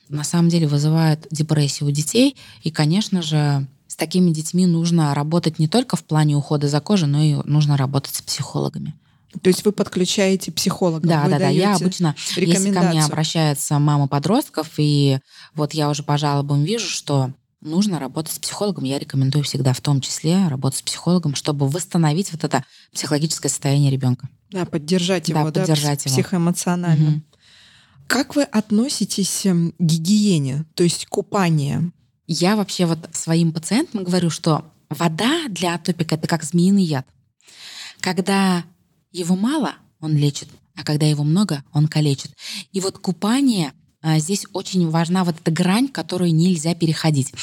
[0.07, 5.59] на самом деле вызывают депрессию у детей, и, конечно же, с такими детьми нужно работать
[5.59, 8.93] не только в плане ухода за кожей, но и нужно работать с психологами.
[9.41, 11.07] То есть вы подключаете психолога?
[11.07, 11.47] Да, да, да.
[11.47, 15.19] Я обычно, если ко мне обращается мама подростков, и
[15.53, 18.83] вот я уже по жалобам вижу, что нужно работать с психологом.
[18.83, 23.91] Я рекомендую всегда в том числе работать с психологом, чтобы восстановить вот это психологическое состояние
[23.91, 24.27] ребенка.
[24.49, 26.21] Да, поддержать его, да, поддержать да, его.
[26.21, 27.09] психоэмоционально.
[27.09, 27.21] Угу.
[28.07, 31.91] Как вы относитесь эм, к гигиене, то есть купание?
[32.27, 37.07] Я вообще вот своим пациентам говорю, что вода для атопика это как змеиный яд.
[38.01, 38.63] Когда
[39.11, 42.31] его мало, он лечит, а когда его много, он калечит.
[42.71, 47.33] И вот купание а, здесь очень важна вот эта грань, которую нельзя переходить.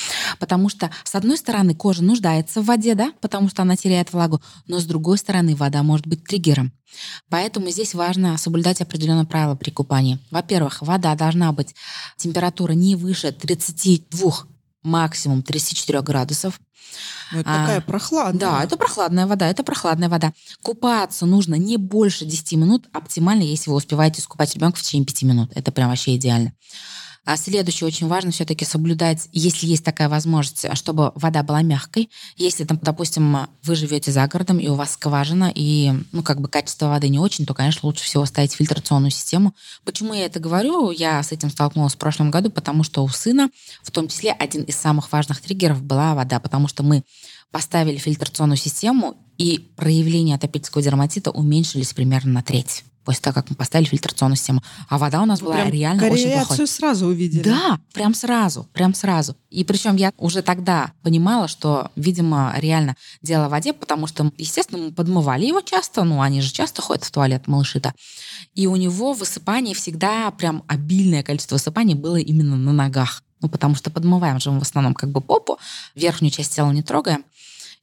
[0.40, 4.42] Потому что, с одной стороны, кожа нуждается в воде, да, потому что она теряет влагу,
[4.66, 6.72] но с другой стороны, вода может быть триггером.
[7.28, 10.18] Поэтому здесь важно соблюдать определенные правила при купании.
[10.30, 11.74] Во-первых, вода должна быть
[12.16, 14.46] температура не выше 32
[14.88, 16.60] максимум 34 градусов.
[17.32, 18.40] Ну, это а, такая прохладная.
[18.40, 20.32] Да, это прохладная вода, это прохладная вода.
[20.62, 25.22] Купаться нужно не больше 10 минут, оптимально, если вы успеваете искупать ребенка в течение 5
[25.22, 25.52] минут.
[25.54, 26.52] Это прям вообще идеально.
[27.28, 32.08] А следующее очень важно все-таки соблюдать, если есть такая возможность, чтобы вода была мягкой.
[32.38, 36.48] Если, там, допустим, вы живете за городом, и у вас скважина, и ну, как бы
[36.48, 39.54] качество воды не очень, то, конечно, лучше всего ставить фильтрационную систему.
[39.84, 40.90] Почему я это говорю?
[40.90, 43.50] Я с этим столкнулась в прошлом году, потому что у сына,
[43.82, 47.04] в том числе, один из самых важных триггеров была вода, потому что мы
[47.50, 53.56] поставили фильтрационную систему, и проявления атопического дерматита уменьшились примерно на треть после того, как мы
[53.56, 54.62] поставили фильтрационную систему.
[54.86, 56.66] А вода у нас была прям реально очень плохой.
[56.66, 57.42] сразу увидели.
[57.42, 59.34] Да, прям сразу, прям сразу.
[59.48, 64.82] И причем я уже тогда понимала, что, видимо, реально дело в воде, потому что, естественно,
[64.82, 67.94] мы подмывали его часто, ну, они же часто ходят в туалет, малыши-то.
[68.54, 73.22] И у него высыпание всегда, прям обильное количество высыпаний было именно на ногах.
[73.40, 75.58] Ну, потому что подмываем же мы в основном как бы попу,
[75.94, 77.24] верхнюю часть тела не трогаем.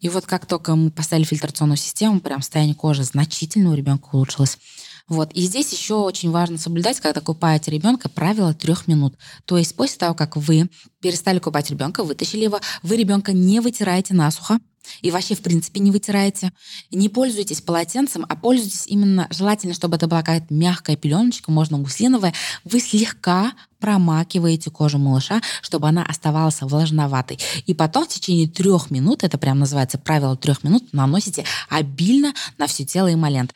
[0.01, 4.59] И вот как только мы поставили фильтрационную систему, прям состояние кожи значительно у ребенка улучшилось.
[5.07, 5.31] Вот.
[5.33, 9.15] И здесь еще очень важно соблюдать, когда купаете ребенка, правило трех минут.
[9.45, 14.13] То есть после того, как вы перестали купать ребенка, вытащили его, вы ребенка не вытираете
[14.13, 14.59] насухо,
[15.01, 16.51] и вообще, в принципе, не вытираете.
[16.91, 22.33] Не пользуйтесь полотенцем, а пользуйтесь именно, желательно, чтобы это была какая-то мягкая пеленочка, можно гуслиновая.
[22.63, 27.39] Вы слегка промакиваете кожу малыша, чтобы она оставалась влажноватой.
[27.65, 32.67] И потом в течение трех минут, это прям называется правило трех минут, наносите обильно на
[32.67, 33.53] все тело эмолент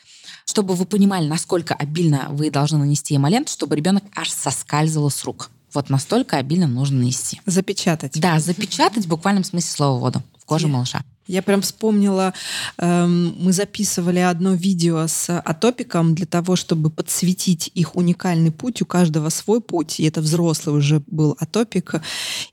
[0.49, 5.51] чтобы вы понимали, насколько обильно вы должны нанести эмолент, чтобы ребенок аж соскальзывал с рук.
[5.73, 7.39] Вот настолько обильно нужно нанести.
[7.45, 8.19] Запечатать.
[8.19, 11.03] Да, запечатать в буквальном смысле слова воду в коже малыша.
[11.29, 12.33] Я прям вспомнила,
[12.79, 18.81] эм, мы записывали одно видео с атопиком для того, чтобы подсветить их уникальный путь.
[18.81, 22.01] У каждого свой путь, и это взрослый уже был атопик.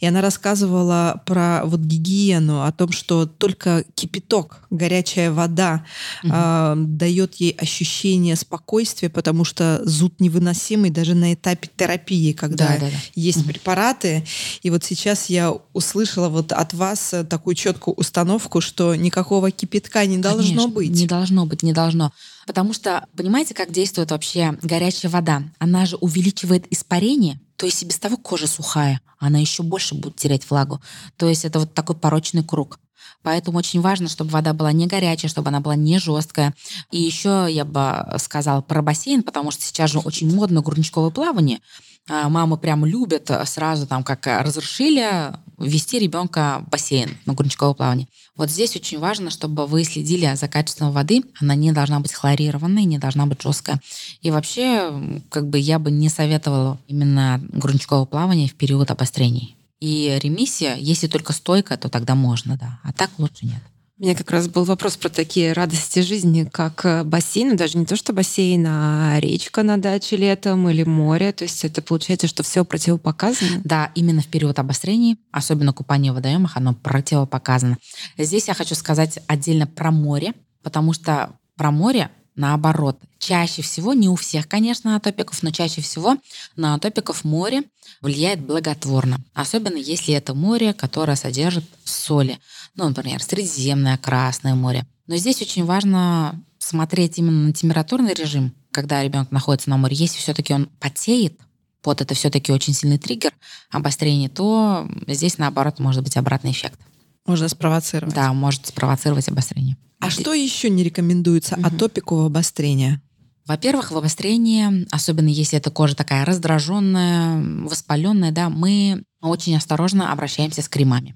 [0.00, 5.82] И она рассказывала про вот гигиену, о том, что только кипяток, горячая вода
[6.22, 6.32] угу.
[6.34, 12.76] э, дает ей ощущение спокойствия, потому что зуд невыносимый даже на этапе терапии, когда да,
[12.80, 12.96] да, да.
[13.14, 13.48] есть угу.
[13.48, 14.26] препараты.
[14.62, 20.18] И вот сейчас я услышала вот от вас такую четкую установку, что никакого кипятка не
[20.18, 20.90] должно Конечно, быть.
[20.90, 22.12] Не должно быть, не должно.
[22.46, 25.42] Потому что, понимаете, как действует вообще горячая вода?
[25.58, 30.16] Она же увеличивает испарение, то есть и без того кожа сухая, она еще больше будет
[30.16, 30.80] терять влагу.
[31.16, 32.78] То есть это вот такой порочный круг.
[33.22, 36.54] Поэтому очень важно, чтобы вода была не горячая, чтобы она была не жесткая.
[36.92, 41.60] И еще я бы сказала про бассейн, потому что сейчас же очень модно грудничковое плавание.
[42.08, 48.08] А, мамы прям любят сразу там, как разрешили, ввести ребенка в бассейн на грудничковое плавание.
[48.36, 51.22] Вот здесь очень важно, чтобы вы следили за качеством воды.
[51.40, 53.80] Она не должна быть хлорированной, не должна быть жесткая.
[54.20, 59.56] И вообще, как бы я бы не советовала именно грудничковое плавание в период обострений.
[59.80, 62.78] И ремиссия, если только стойка, то тогда можно, да.
[62.82, 63.62] А так лучше нет.
[63.98, 67.78] У меня как раз был вопрос про такие радости жизни, как э, бассейн, ну, даже
[67.78, 71.32] не то, что бассейн, а речка на даче летом или море.
[71.32, 73.62] То есть это получается, что все противопоказано?
[73.64, 77.78] Да, именно в период обострений, особенно купание в водоемах, оно противопоказано.
[78.18, 82.98] Здесь я хочу сказать отдельно про море, потому что про море наоборот.
[83.18, 86.18] Чаще всего, не у всех, конечно, атопиков, но чаще всего
[86.54, 87.62] на атопиков море
[88.02, 89.18] влияет благотворно.
[89.34, 92.38] Особенно если это море, которое содержит соли.
[92.76, 94.86] Ну, например, Средиземное, Красное море.
[95.06, 99.96] Но здесь очень важно смотреть именно на температурный режим, когда ребенок находится на море.
[99.96, 101.40] Если все-таки он потеет,
[101.84, 103.32] вот это все-таки очень сильный триггер
[103.70, 106.78] обострения, то здесь, наоборот, может быть обратный эффект.
[107.26, 108.14] Можно спровоцировать.
[108.14, 109.76] Да, может спровоцировать обострение.
[110.00, 111.66] А что еще не рекомендуется угу.
[111.66, 113.00] атопику обострения?
[113.46, 120.62] Во-первых, в обострении, особенно если эта кожа такая раздраженная, воспаленная, да, мы очень осторожно обращаемся
[120.62, 121.14] с кремами.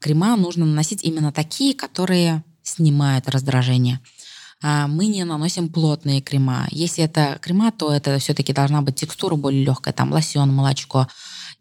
[0.00, 4.00] Крема нужно наносить именно такие, которые снимают раздражение.
[4.60, 6.66] А мы не наносим плотные крема.
[6.70, 11.06] Если это крема, то это все-таки должна быть текстура более легкая, там лосьон, молочко.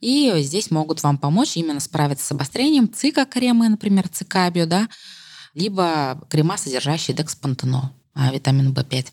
[0.01, 4.87] И здесь могут вам помочь именно справиться с обострением цика-кремы, например, цикабио, да,
[5.53, 9.07] либо крема, содержащие декспантенол, а, витамин В5.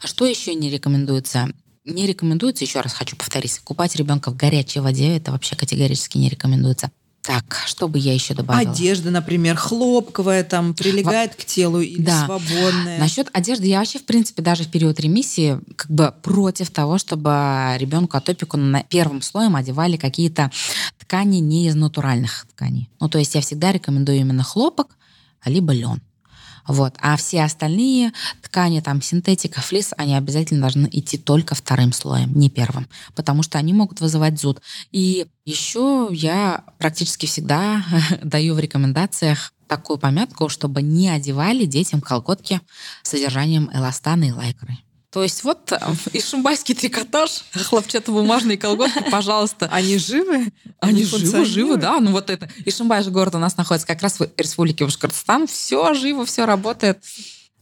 [0.00, 1.48] А что еще не рекомендуется?
[1.84, 6.28] Не рекомендуется, еще раз хочу повторить, купать ребенка в горячей воде, это вообще категорически не
[6.28, 6.90] рекомендуется.
[7.28, 8.72] Так, что бы я еще добавила?
[8.72, 11.42] Одежда, например, хлопковая, там, прилегает Во...
[11.42, 12.24] к телу или да.
[12.24, 12.98] свободная.
[12.98, 17.76] Насчет одежды я вообще, в принципе, даже в период ремиссии как бы против того, чтобы
[17.76, 20.50] ребенку атопику на первым слоем одевали какие-то
[20.96, 22.88] ткани не из натуральных тканей.
[22.98, 24.96] Ну, то есть я всегда рекомендую именно хлопок,
[25.44, 26.00] либо лен.
[26.68, 26.94] Вот.
[27.00, 28.12] А все остальные
[28.42, 33.58] ткани, там, синтетика, флис, они обязательно должны идти только вторым слоем, не первым, потому что
[33.58, 34.60] они могут вызывать зуд.
[34.92, 37.82] И еще я практически всегда
[38.22, 42.60] даю в рекомендациях такую помятку, чтобы не одевали детям колготки
[43.02, 44.78] с содержанием эластана и лайкры.
[45.18, 45.78] То есть вот э,
[46.12, 49.68] ишимбайский трикотаж, хлопчатобумажные колготки, пожалуйста.
[49.72, 50.52] Они живы?
[50.78, 51.98] Они, живы, живы, да.
[51.98, 52.48] Ну вот это.
[52.64, 55.48] Ишимбай же город у нас находится как раз в республике Башкортостан.
[55.48, 57.02] Все живо, все работает.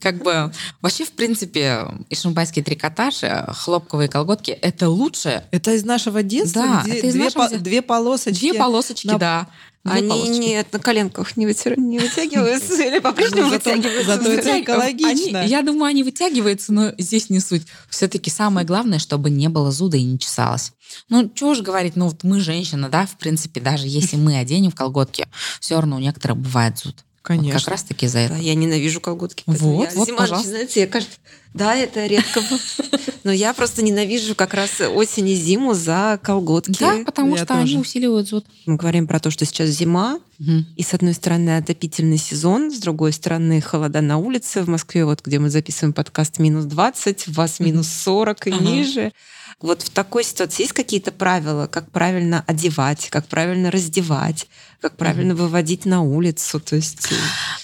[0.01, 5.44] Как бы вообще, в принципе, ишимбайский трикотаж, э, хлопковые колготки– это лучше.
[5.53, 6.62] Это из нашего детства?
[6.62, 7.49] Да, где это из две, нашего...
[7.49, 8.40] по, две полосочки.
[8.40, 9.18] Две полосочки, на...
[9.18, 9.49] да.
[9.84, 10.40] Они полосочки.
[10.40, 11.74] нет, на коленках не, вытя...
[11.76, 14.16] не вытягиваются или по-прежнему вытягиваются.
[14.16, 15.44] Зато это экологично.
[15.47, 17.66] я думаю, они вытягиваются, но здесь не суть.
[17.88, 20.72] Все-таки самое главное, чтобы не было зуда и не чесалось.
[21.09, 24.72] Ну, чего же говорить, ну вот мы женщина, да, в принципе, даже если мы оденем
[24.72, 25.26] в колготки,
[25.61, 27.05] все равно у некоторых бывает зуд.
[27.27, 27.55] Конечно.
[27.55, 28.35] Вот как раз таки за это.
[28.35, 29.43] Да, я ненавижу колготки.
[29.47, 30.49] Вот, я, вот, зима пожалуйста.
[30.49, 31.18] начинается, я кажется,
[31.55, 32.41] да, это редко.
[33.24, 36.79] Но я просто ненавижу как раз осень и зиму за колготки.
[36.79, 38.47] Да, потому что они усиливают зуд.
[38.66, 43.12] Мы говорим про то, что сейчас зима, и с одной стороны отопительный сезон, с другой
[43.12, 44.62] стороны холода на улице.
[44.62, 49.12] В Москве, вот где мы записываем подкаст, минус 20, у вас минус 40 и ниже.
[49.61, 54.48] Вот в такой ситуации есть какие-то правила, как правильно одевать, как правильно раздевать,
[54.82, 55.36] как правильно mm-hmm.
[55.36, 56.61] выводить на улицу?
[56.61, 57.11] То есть...
[57.11, 57.14] Э,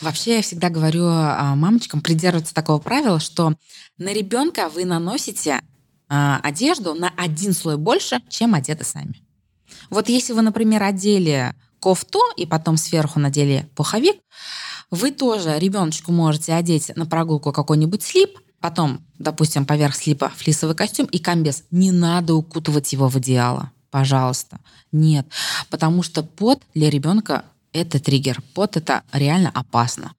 [0.00, 3.54] Вообще я всегда говорю а, мамочкам придерживаться такого правила, что
[3.98, 5.60] на ребенка вы наносите
[6.08, 9.22] а, одежду на один слой больше, чем одеты сами.
[9.90, 14.16] Вот если вы, например, одели кофту и потом сверху надели пуховик,
[14.90, 21.06] вы тоже ребеночку можете одеть на прогулку какой-нибудь слип, Потом, допустим, поверх слипа флисовый костюм
[21.06, 21.64] и комбез.
[21.72, 23.72] Не надо укутывать его в одеяло.
[23.90, 24.60] Пожалуйста.
[24.92, 25.26] Нет.
[25.68, 28.40] Потому что пот для ребенка это триггер.
[28.54, 30.12] Пот это реально опасно.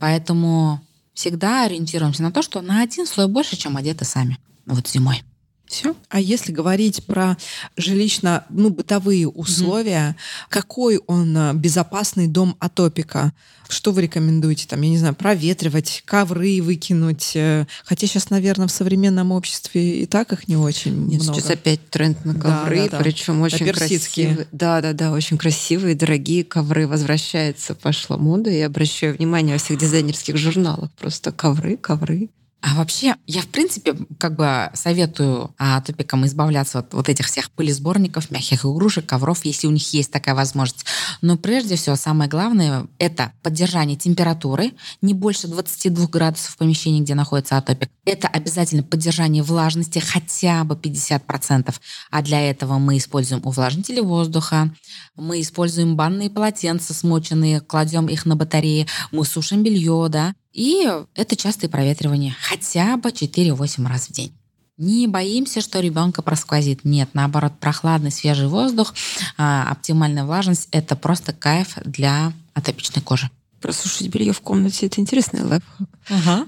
[0.00, 0.80] Поэтому
[1.14, 4.38] всегда ориентируемся на то, что на один слой больше, чем одеты сами.
[4.66, 5.22] Вот зимой.
[5.68, 5.94] Все.
[6.08, 7.36] А если говорить про
[7.76, 10.46] жилищно, ну, бытовые условия, mm-hmm.
[10.48, 13.32] какой он э, безопасный дом атопика?
[13.68, 14.66] Что вы рекомендуете?
[14.66, 17.32] Там, я не знаю, проветривать, ковры выкинуть.
[17.34, 21.38] Э, хотя сейчас, наверное, в современном обществе и так их не очень Нет, много.
[21.38, 22.98] Сейчас опять тренд на ковры, да, да, да.
[22.98, 24.48] причем очень красивые.
[24.52, 26.86] Да, да, да, очень красивые, дорогие ковры.
[26.86, 28.48] Возвращается, пошла мода.
[28.48, 30.90] Я обращаю внимание во всех дизайнерских журналах.
[30.92, 32.30] Просто ковры, ковры.
[32.60, 37.52] А вообще, я, в принципе, как бы советую а, топикам избавляться от вот этих всех
[37.52, 40.84] пылесборников, мягких игрушек, ковров, если у них есть такая возможность.
[41.22, 47.14] Но прежде всего, самое главное— это поддержание температуры не больше 22 градусов в помещении, где
[47.14, 47.90] находится атопик.
[48.04, 51.72] Это обязательно поддержание влажности хотя бы 50%.
[52.10, 54.74] А для этого мы используем увлажнители воздуха,
[55.14, 61.36] мы используем банные полотенца смоченные, кладем их на батареи, мы сушим белье, да, и это
[61.36, 64.32] частое проветривание, хотя бы 4-8 раз в день.
[64.76, 66.84] Не боимся, что ребенка просквозит.
[66.84, 68.92] Нет, наоборот, прохладный свежий воздух,
[69.36, 73.30] а, оптимальная влажность– это просто кайф для атопичной кожи.
[73.60, 75.88] Просушить белье в комнате– это интересный лайфхак.
[76.10, 76.46] Ага.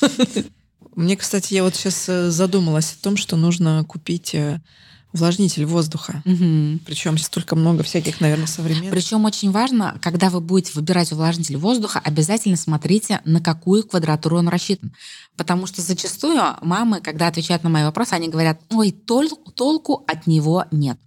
[0.96, 4.62] Мне, кстати, я вот сейчас э, задумалась о том, что нужно купить э,
[5.12, 6.22] увлажнитель воздуха.
[6.24, 6.80] Угу.
[6.86, 8.90] Причем столько много всяких, наверное, современных.
[8.90, 14.48] Причем очень важно, когда вы будете выбирать увлажнитель воздуха, обязательно смотрите, на какую квадратуру он
[14.48, 14.92] рассчитан.
[15.36, 20.26] Потому что зачастую мамы, когда отвечают на мои вопросы, они говорят, ой, тол- толку от
[20.26, 20.98] него нет.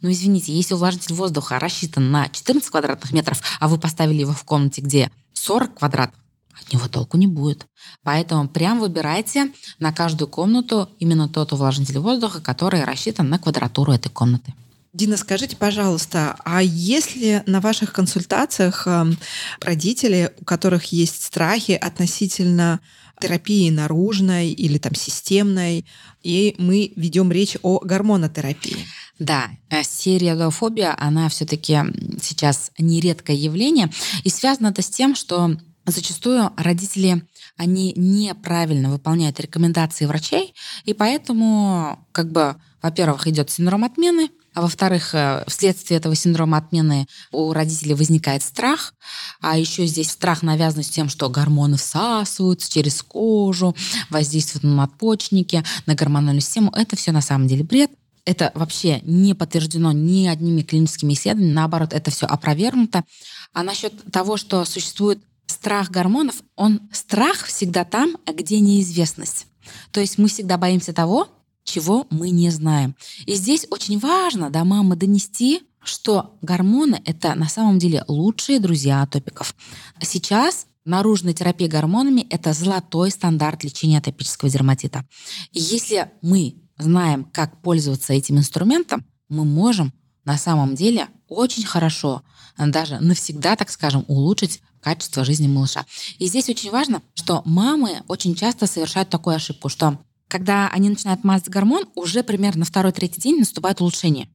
[0.00, 4.44] Ну, извините, если увлажнитель воздуха рассчитан на 14 квадратных метров, а вы поставили его в
[4.44, 6.19] комнате, где 40 квадратов,
[6.60, 7.66] от него толку не будет.
[8.02, 14.10] Поэтому прям выбирайте на каждую комнату именно тот увлажнитель воздуха, который рассчитан на квадратуру этой
[14.10, 14.54] комнаты.
[14.92, 19.16] Дина, скажите, пожалуйста, а если на ваших консультациях эм,
[19.60, 22.80] родители, у которых есть страхи относительно
[23.20, 25.86] терапии наружной или там системной,
[26.22, 28.78] и мы ведем речь о гормонотерапии?
[29.20, 31.78] Да, э, сериалофобия, она все-таки
[32.20, 33.92] сейчас нередкое явление,
[34.24, 35.56] и связано это с тем, что
[35.86, 37.26] зачастую родители,
[37.56, 40.54] они неправильно выполняют рекомендации врачей,
[40.84, 47.06] и поэтому, как бы, во-первых, идет синдром отмены, а во-вторых, э, вследствие этого синдрома отмены
[47.30, 48.94] у родителей возникает страх,
[49.40, 53.76] а еще здесь страх навязан с тем, что гормоны всасываются через кожу,
[54.08, 56.72] воздействуют на надпочечники, на гормональную систему.
[56.74, 57.92] Это все на самом деле бред.
[58.24, 63.04] Это вообще не подтверждено ни одними клиническими исследованиями, наоборот, это все опровергнуто.
[63.52, 65.20] А насчет того, что существует
[65.60, 69.46] страх гормонов, он страх всегда там, где неизвестность.
[69.90, 71.28] То есть мы всегда боимся того,
[71.64, 72.96] чего мы не знаем.
[73.26, 79.02] И здесь очень важно до мамы донести, что гормоны— это на самом деле лучшие друзья
[79.02, 79.54] атопиков.
[80.00, 85.04] Сейчас наружная терапия гормонами— это золотой стандарт лечения атопического дерматита.
[85.52, 89.92] И если мы знаем, как пользоваться этим инструментом, мы можем
[90.24, 92.22] на самом деле очень хорошо,
[92.56, 95.86] даже навсегда, так скажем, улучшить качество жизни малыша.
[96.18, 101.24] И здесь очень важно, что мамы очень часто совершают такую ошибку, что когда они начинают
[101.24, 104.28] мазать гормон, уже примерно на второй-третий день наступает улучшение.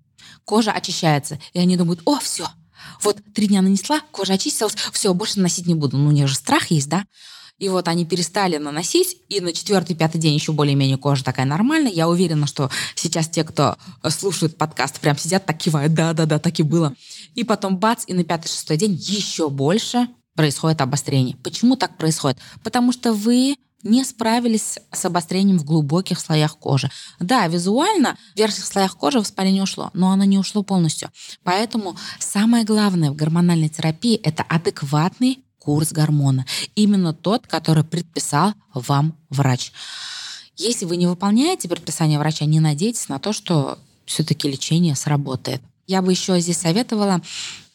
[0.44, 2.48] Кожа очищается, и они думают, о, все,
[3.02, 5.98] вот три дня нанесла, кожа очистилась, все, больше наносить не буду.
[5.98, 7.06] Ну, у них же страх есть, да?
[7.58, 11.92] И вот они перестали наносить, и на четвертый, пятый день еще более-менее кожа такая нормальная.
[11.92, 13.78] Я уверена, что сейчас те, кто
[14.10, 16.94] слушает подкаст, прям сидят, так кивают, да-да-да, так и было.
[17.34, 21.38] И потом бац, и на пятый, шестой день еще больше происходит обострение.
[21.38, 22.38] Почему так происходит?
[22.64, 23.56] Потому что вы
[23.86, 26.90] не справились с обострением в глубоких слоях кожи.
[27.20, 31.12] Да, визуально в верхних слоях кожи воспаление ушло, но оно не ушло полностью.
[31.44, 36.46] Поэтому самое главное в гормональной терапии– это адекватный курс гормона.
[36.76, 39.72] Именно тот, который предписал вам врач.
[40.58, 45.62] Если вы не выполняете предписание врача, не надейтесь на то, что все-таки лечение сработает.
[45.86, 47.22] Я бы еще здесь советовала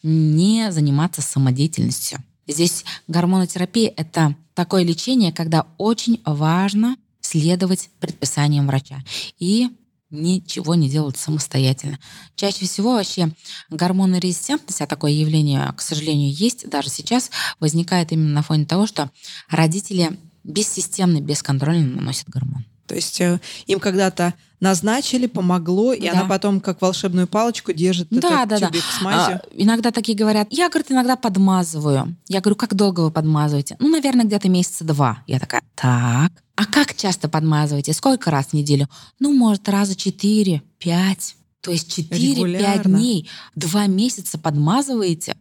[0.03, 2.19] не заниматься самодеятельностью.
[2.51, 9.03] Здесь гормонотерапия— это такое лечение, когда очень важно следовать предписаниям врача
[9.39, 9.69] и
[10.09, 11.97] ничего не делать самостоятельно.
[12.35, 13.31] Чаще всего вообще
[13.69, 19.09] гормонорезистентность, а такое явление, к сожалению, есть даже сейчас, возникает именно на фоне того, что
[19.49, 22.65] родители бессистемно, бесконтрольно наносят гормон.
[22.91, 26.11] То есть э, им когда-то назначили, помогло, и да.
[26.11, 28.97] она потом как волшебную палочку держит да, этот да, тюбик да.
[28.97, 29.35] с мазью.
[29.35, 32.17] А, иногда такие говорят, я, говорит, иногда подмазываю.
[32.27, 33.77] Я говорю, как долго вы подмазываете?
[33.79, 35.23] Ну, наверное, где-то месяца два.
[35.25, 36.33] Я такая, так.
[36.57, 37.93] А как часто подмазываете?
[37.93, 38.89] Сколько раз в неделю?
[39.19, 41.37] Ну, может, раза четыре, пять.
[41.61, 45.37] То есть 4-5 дней, два месяца подмазываете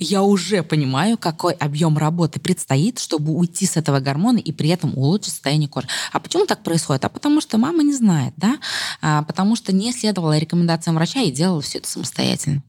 [0.00, 4.96] я уже понимаю, какой объем работы предстоит, чтобы уйти с этого гормона и при этом
[4.96, 5.86] улучшить состояние кожи.
[6.10, 7.04] А почему так происходит?
[7.04, 8.58] А потому что мама не знает, да?
[9.02, 12.62] А потому что не следовала рекомендациям врача и делала все это самостоятельно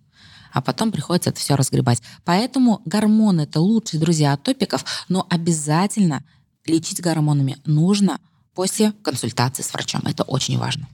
[0.54, 2.02] а потом приходится это все разгребать.
[2.26, 6.26] Поэтому гормоны— это лучшие друзья атопиков, но обязательно
[6.66, 8.20] лечить гормонами нужно
[8.54, 10.02] после консультации с врачом.
[10.06, 10.90] Это очень важно.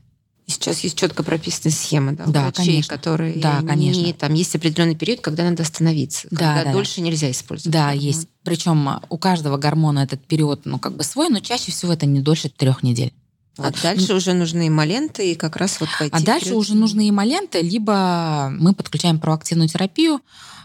[0.47, 2.95] И сейчас есть четко прописанная схема, да, да врачей, конечно.
[2.95, 4.13] которые да, не, конечно.
[4.13, 7.01] там есть определенный период, когда надо остановиться, да, когда да, дольше да.
[7.01, 7.73] нельзя использовать.
[7.73, 7.99] Да, гормон.
[7.99, 8.27] есть.
[8.43, 12.21] Причем у каждого гормона этот период, ну как бы свой, но чаще всего это не
[12.21, 13.11] дольше трех недель.
[13.57, 13.81] А вот.
[13.81, 16.15] дальше уже нужны эмоленты и как раз вот пойти.
[16.15, 16.59] А дальше вперед.
[16.59, 20.21] уже нужны эмоленты, либо мы подключаем проактивную терапию,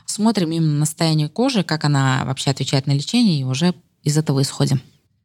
[0.07, 3.75] смотрим именно состояние кожи, как она вообще отвечает на лечение, и уже
[4.05, 4.81] из этого исходим.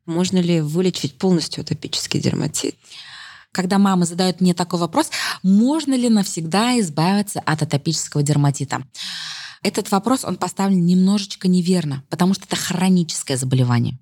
[0.08, 2.76] Можно ли вылечить полностью атопический дерматит?
[3.58, 5.10] Когда мамы задают мне такой вопрос,
[5.42, 8.84] можно ли навсегда избавиться от атопического дерматита?
[9.64, 13.98] Этот вопрос, он поставлен немножечко неверно, потому что это хроническое заболевание.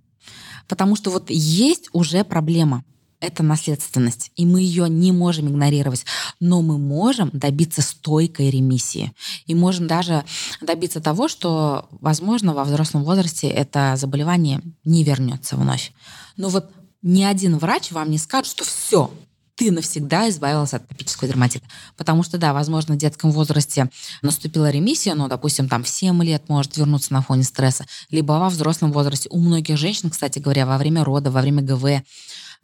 [0.67, 2.83] Потому что вот есть уже проблема,
[3.21, 6.05] это наследственность, и мы ее не можем игнорировать,
[6.41, 9.13] но мы можем добиться стойкой ремиссии.
[9.45, 10.25] И можем даже
[10.59, 15.93] добиться того, что, возможно, во взрослом возрасте это заболевание не вернется вновь.
[16.35, 16.69] Но вот
[17.01, 19.11] ни один врач вам не скажет, что все,
[19.55, 21.65] ты навсегда избавился от атопического дерматита.
[21.97, 23.89] Потому что, да, возможно, в детском возрасте
[24.21, 28.49] наступила ремиссия, но, допустим, там в 7 лет может вернуться на фоне стресса, либо во
[28.49, 29.29] взрослом возрасте.
[29.29, 32.03] У многих женщин, кстати говоря, во время рода, во время ГВ,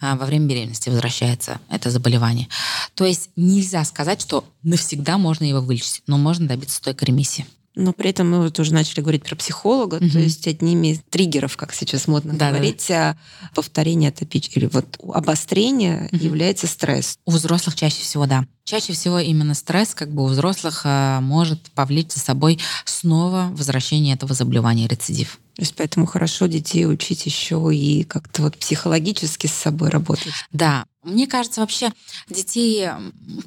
[0.02, 2.48] а, во время беременности возвращается это заболевание.
[2.96, 7.46] То есть нельзя сказать, что навсегда можно его вылечить, но можно добиться стойкой ремиссии.
[7.76, 10.10] Но при этом мы вот уже начали говорить про психолога, угу.
[10.10, 13.16] то есть одними из триггеров, как сейчас модно да, говорить, да.
[13.56, 16.24] повторение атопич или вот обострение угу.
[16.24, 17.18] является стресс.
[17.26, 18.46] У взрослых чаще всего, да.
[18.66, 24.16] Чаще всего именно стресс, как бы у взрослых, э, может повлечь за собой снова возвращение
[24.16, 25.40] этого заболевания, рецидив.
[25.56, 30.34] То есть поэтому хорошо детей учить еще и как-то вот психологически с собой работать.
[30.52, 31.92] Да, мне кажется, вообще
[32.30, 32.90] детей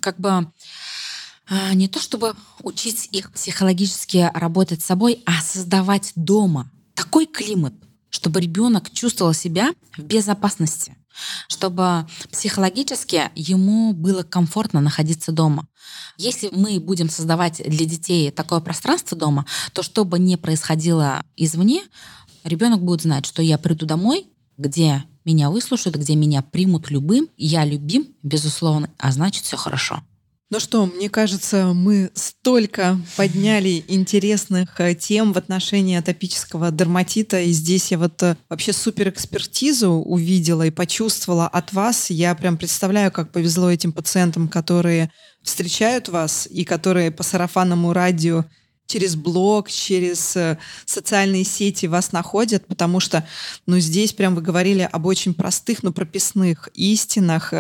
[0.00, 0.50] как бы
[1.48, 7.74] не то чтобы учить их психологически работать с собой, а создавать дома такой климат,
[8.10, 10.96] чтобы ребенок чувствовал себя в безопасности,
[11.48, 15.66] чтобы психологически ему было комфортно находиться дома.
[16.16, 21.82] Если мы будем создавать для детей такое пространство дома, то что бы ни происходило извне,
[22.44, 27.64] ребенок будет знать, что я приду домой, где меня выслушают, где меня примут любым, я
[27.64, 30.02] любим, безусловно, а значит все хорошо.
[30.50, 37.50] Ну что, мне кажется, мы столько подняли интересных э, тем в отношении атопического дерматита, и
[37.50, 42.10] здесь я вот э, вообще супер экспертизу увидела и почувствовала от вас.
[42.10, 45.10] Я прям представляю, как повезло этим пациентам, которые
[45.42, 48.44] встречают вас и которые по сарафанному радио
[48.86, 53.26] через блог, через э, социальные сети вас находят, потому что,
[53.66, 57.54] ну, здесь прям вы говорили об очень простых, но прописных истинах,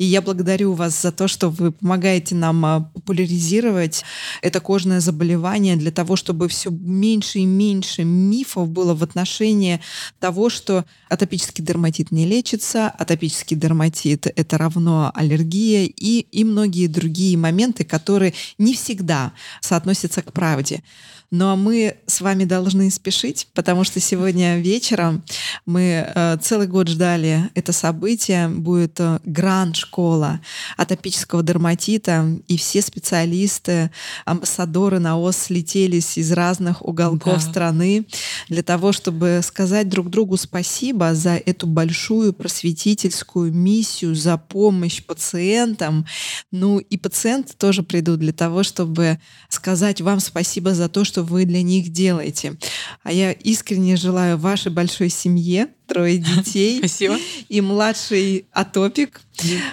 [0.00, 4.02] и я благодарю вас за то, что вы помогаете нам а, популяризировать
[4.40, 9.78] это кожное заболевание для того, чтобы все меньше и меньше мифов было в отношении
[10.18, 17.36] того, что атопический дерматит не лечится, атопический дерматит— это равно аллергия и, и многие другие
[17.36, 20.82] моменты, которые не всегда соотносятся к правде.
[21.30, 25.22] Ну а мы с вами должны спешить, потому что сегодня вечером
[25.64, 28.48] мы э, целый год ждали это событие.
[28.48, 30.40] Будет э, гранд-школа
[30.76, 33.92] атопического дерматита, и все специалисты,
[34.24, 37.40] амбассадоры НАОС слетелись из разных уголков да.
[37.40, 38.06] страны
[38.48, 46.06] для того, чтобы сказать друг другу спасибо за эту большую просветительскую миссию, за помощь пациентам.
[46.50, 51.24] Ну и пациенты тоже придут для того, чтобы сказать вам спасибо за то, что что
[51.24, 52.56] вы для них делаете.
[53.02, 56.78] А я искренне желаю вашей большой семье, трое детей.
[56.78, 57.18] Спасибо.
[57.48, 59.20] И младший атопик.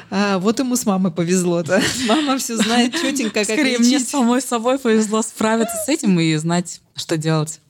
[0.09, 1.81] А, вот ему с мамой повезло-то.
[2.07, 6.81] Мама все знает четенько, как Скорее, мне самой собой повезло справиться с этим и знать,
[6.95, 7.61] что делать.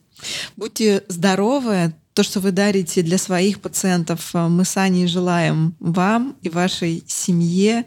[0.56, 6.34] Будьте здоровы, то, что вы дарите для своих пациентов, э, мы с Аней желаем вам
[6.42, 7.84] и вашей семье.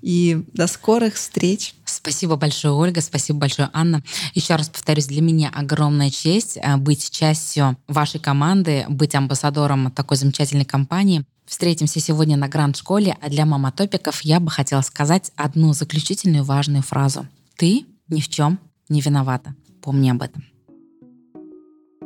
[0.00, 1.74] И до скорых встреч.
[1.84, 4.02] Спасибо большое, Ольга, спасибо большое, Анна.
[4.32, 10.16] Еще раз повторюсь, для меня огромная честь э, быть частью вашей команды, быть амбассадором такой
[10.16, 11.22] замечательной компании.
[11.44, 17.28] Встретимся сегодня на Гранд-школе, а для маматопиков я бы хотела сказать одну заключительную важную фразу.
[17.58, 18.58] Ты ни в чем
[18.88, 19.54] не виновата.
[19.82, 20.53] Помни об этом.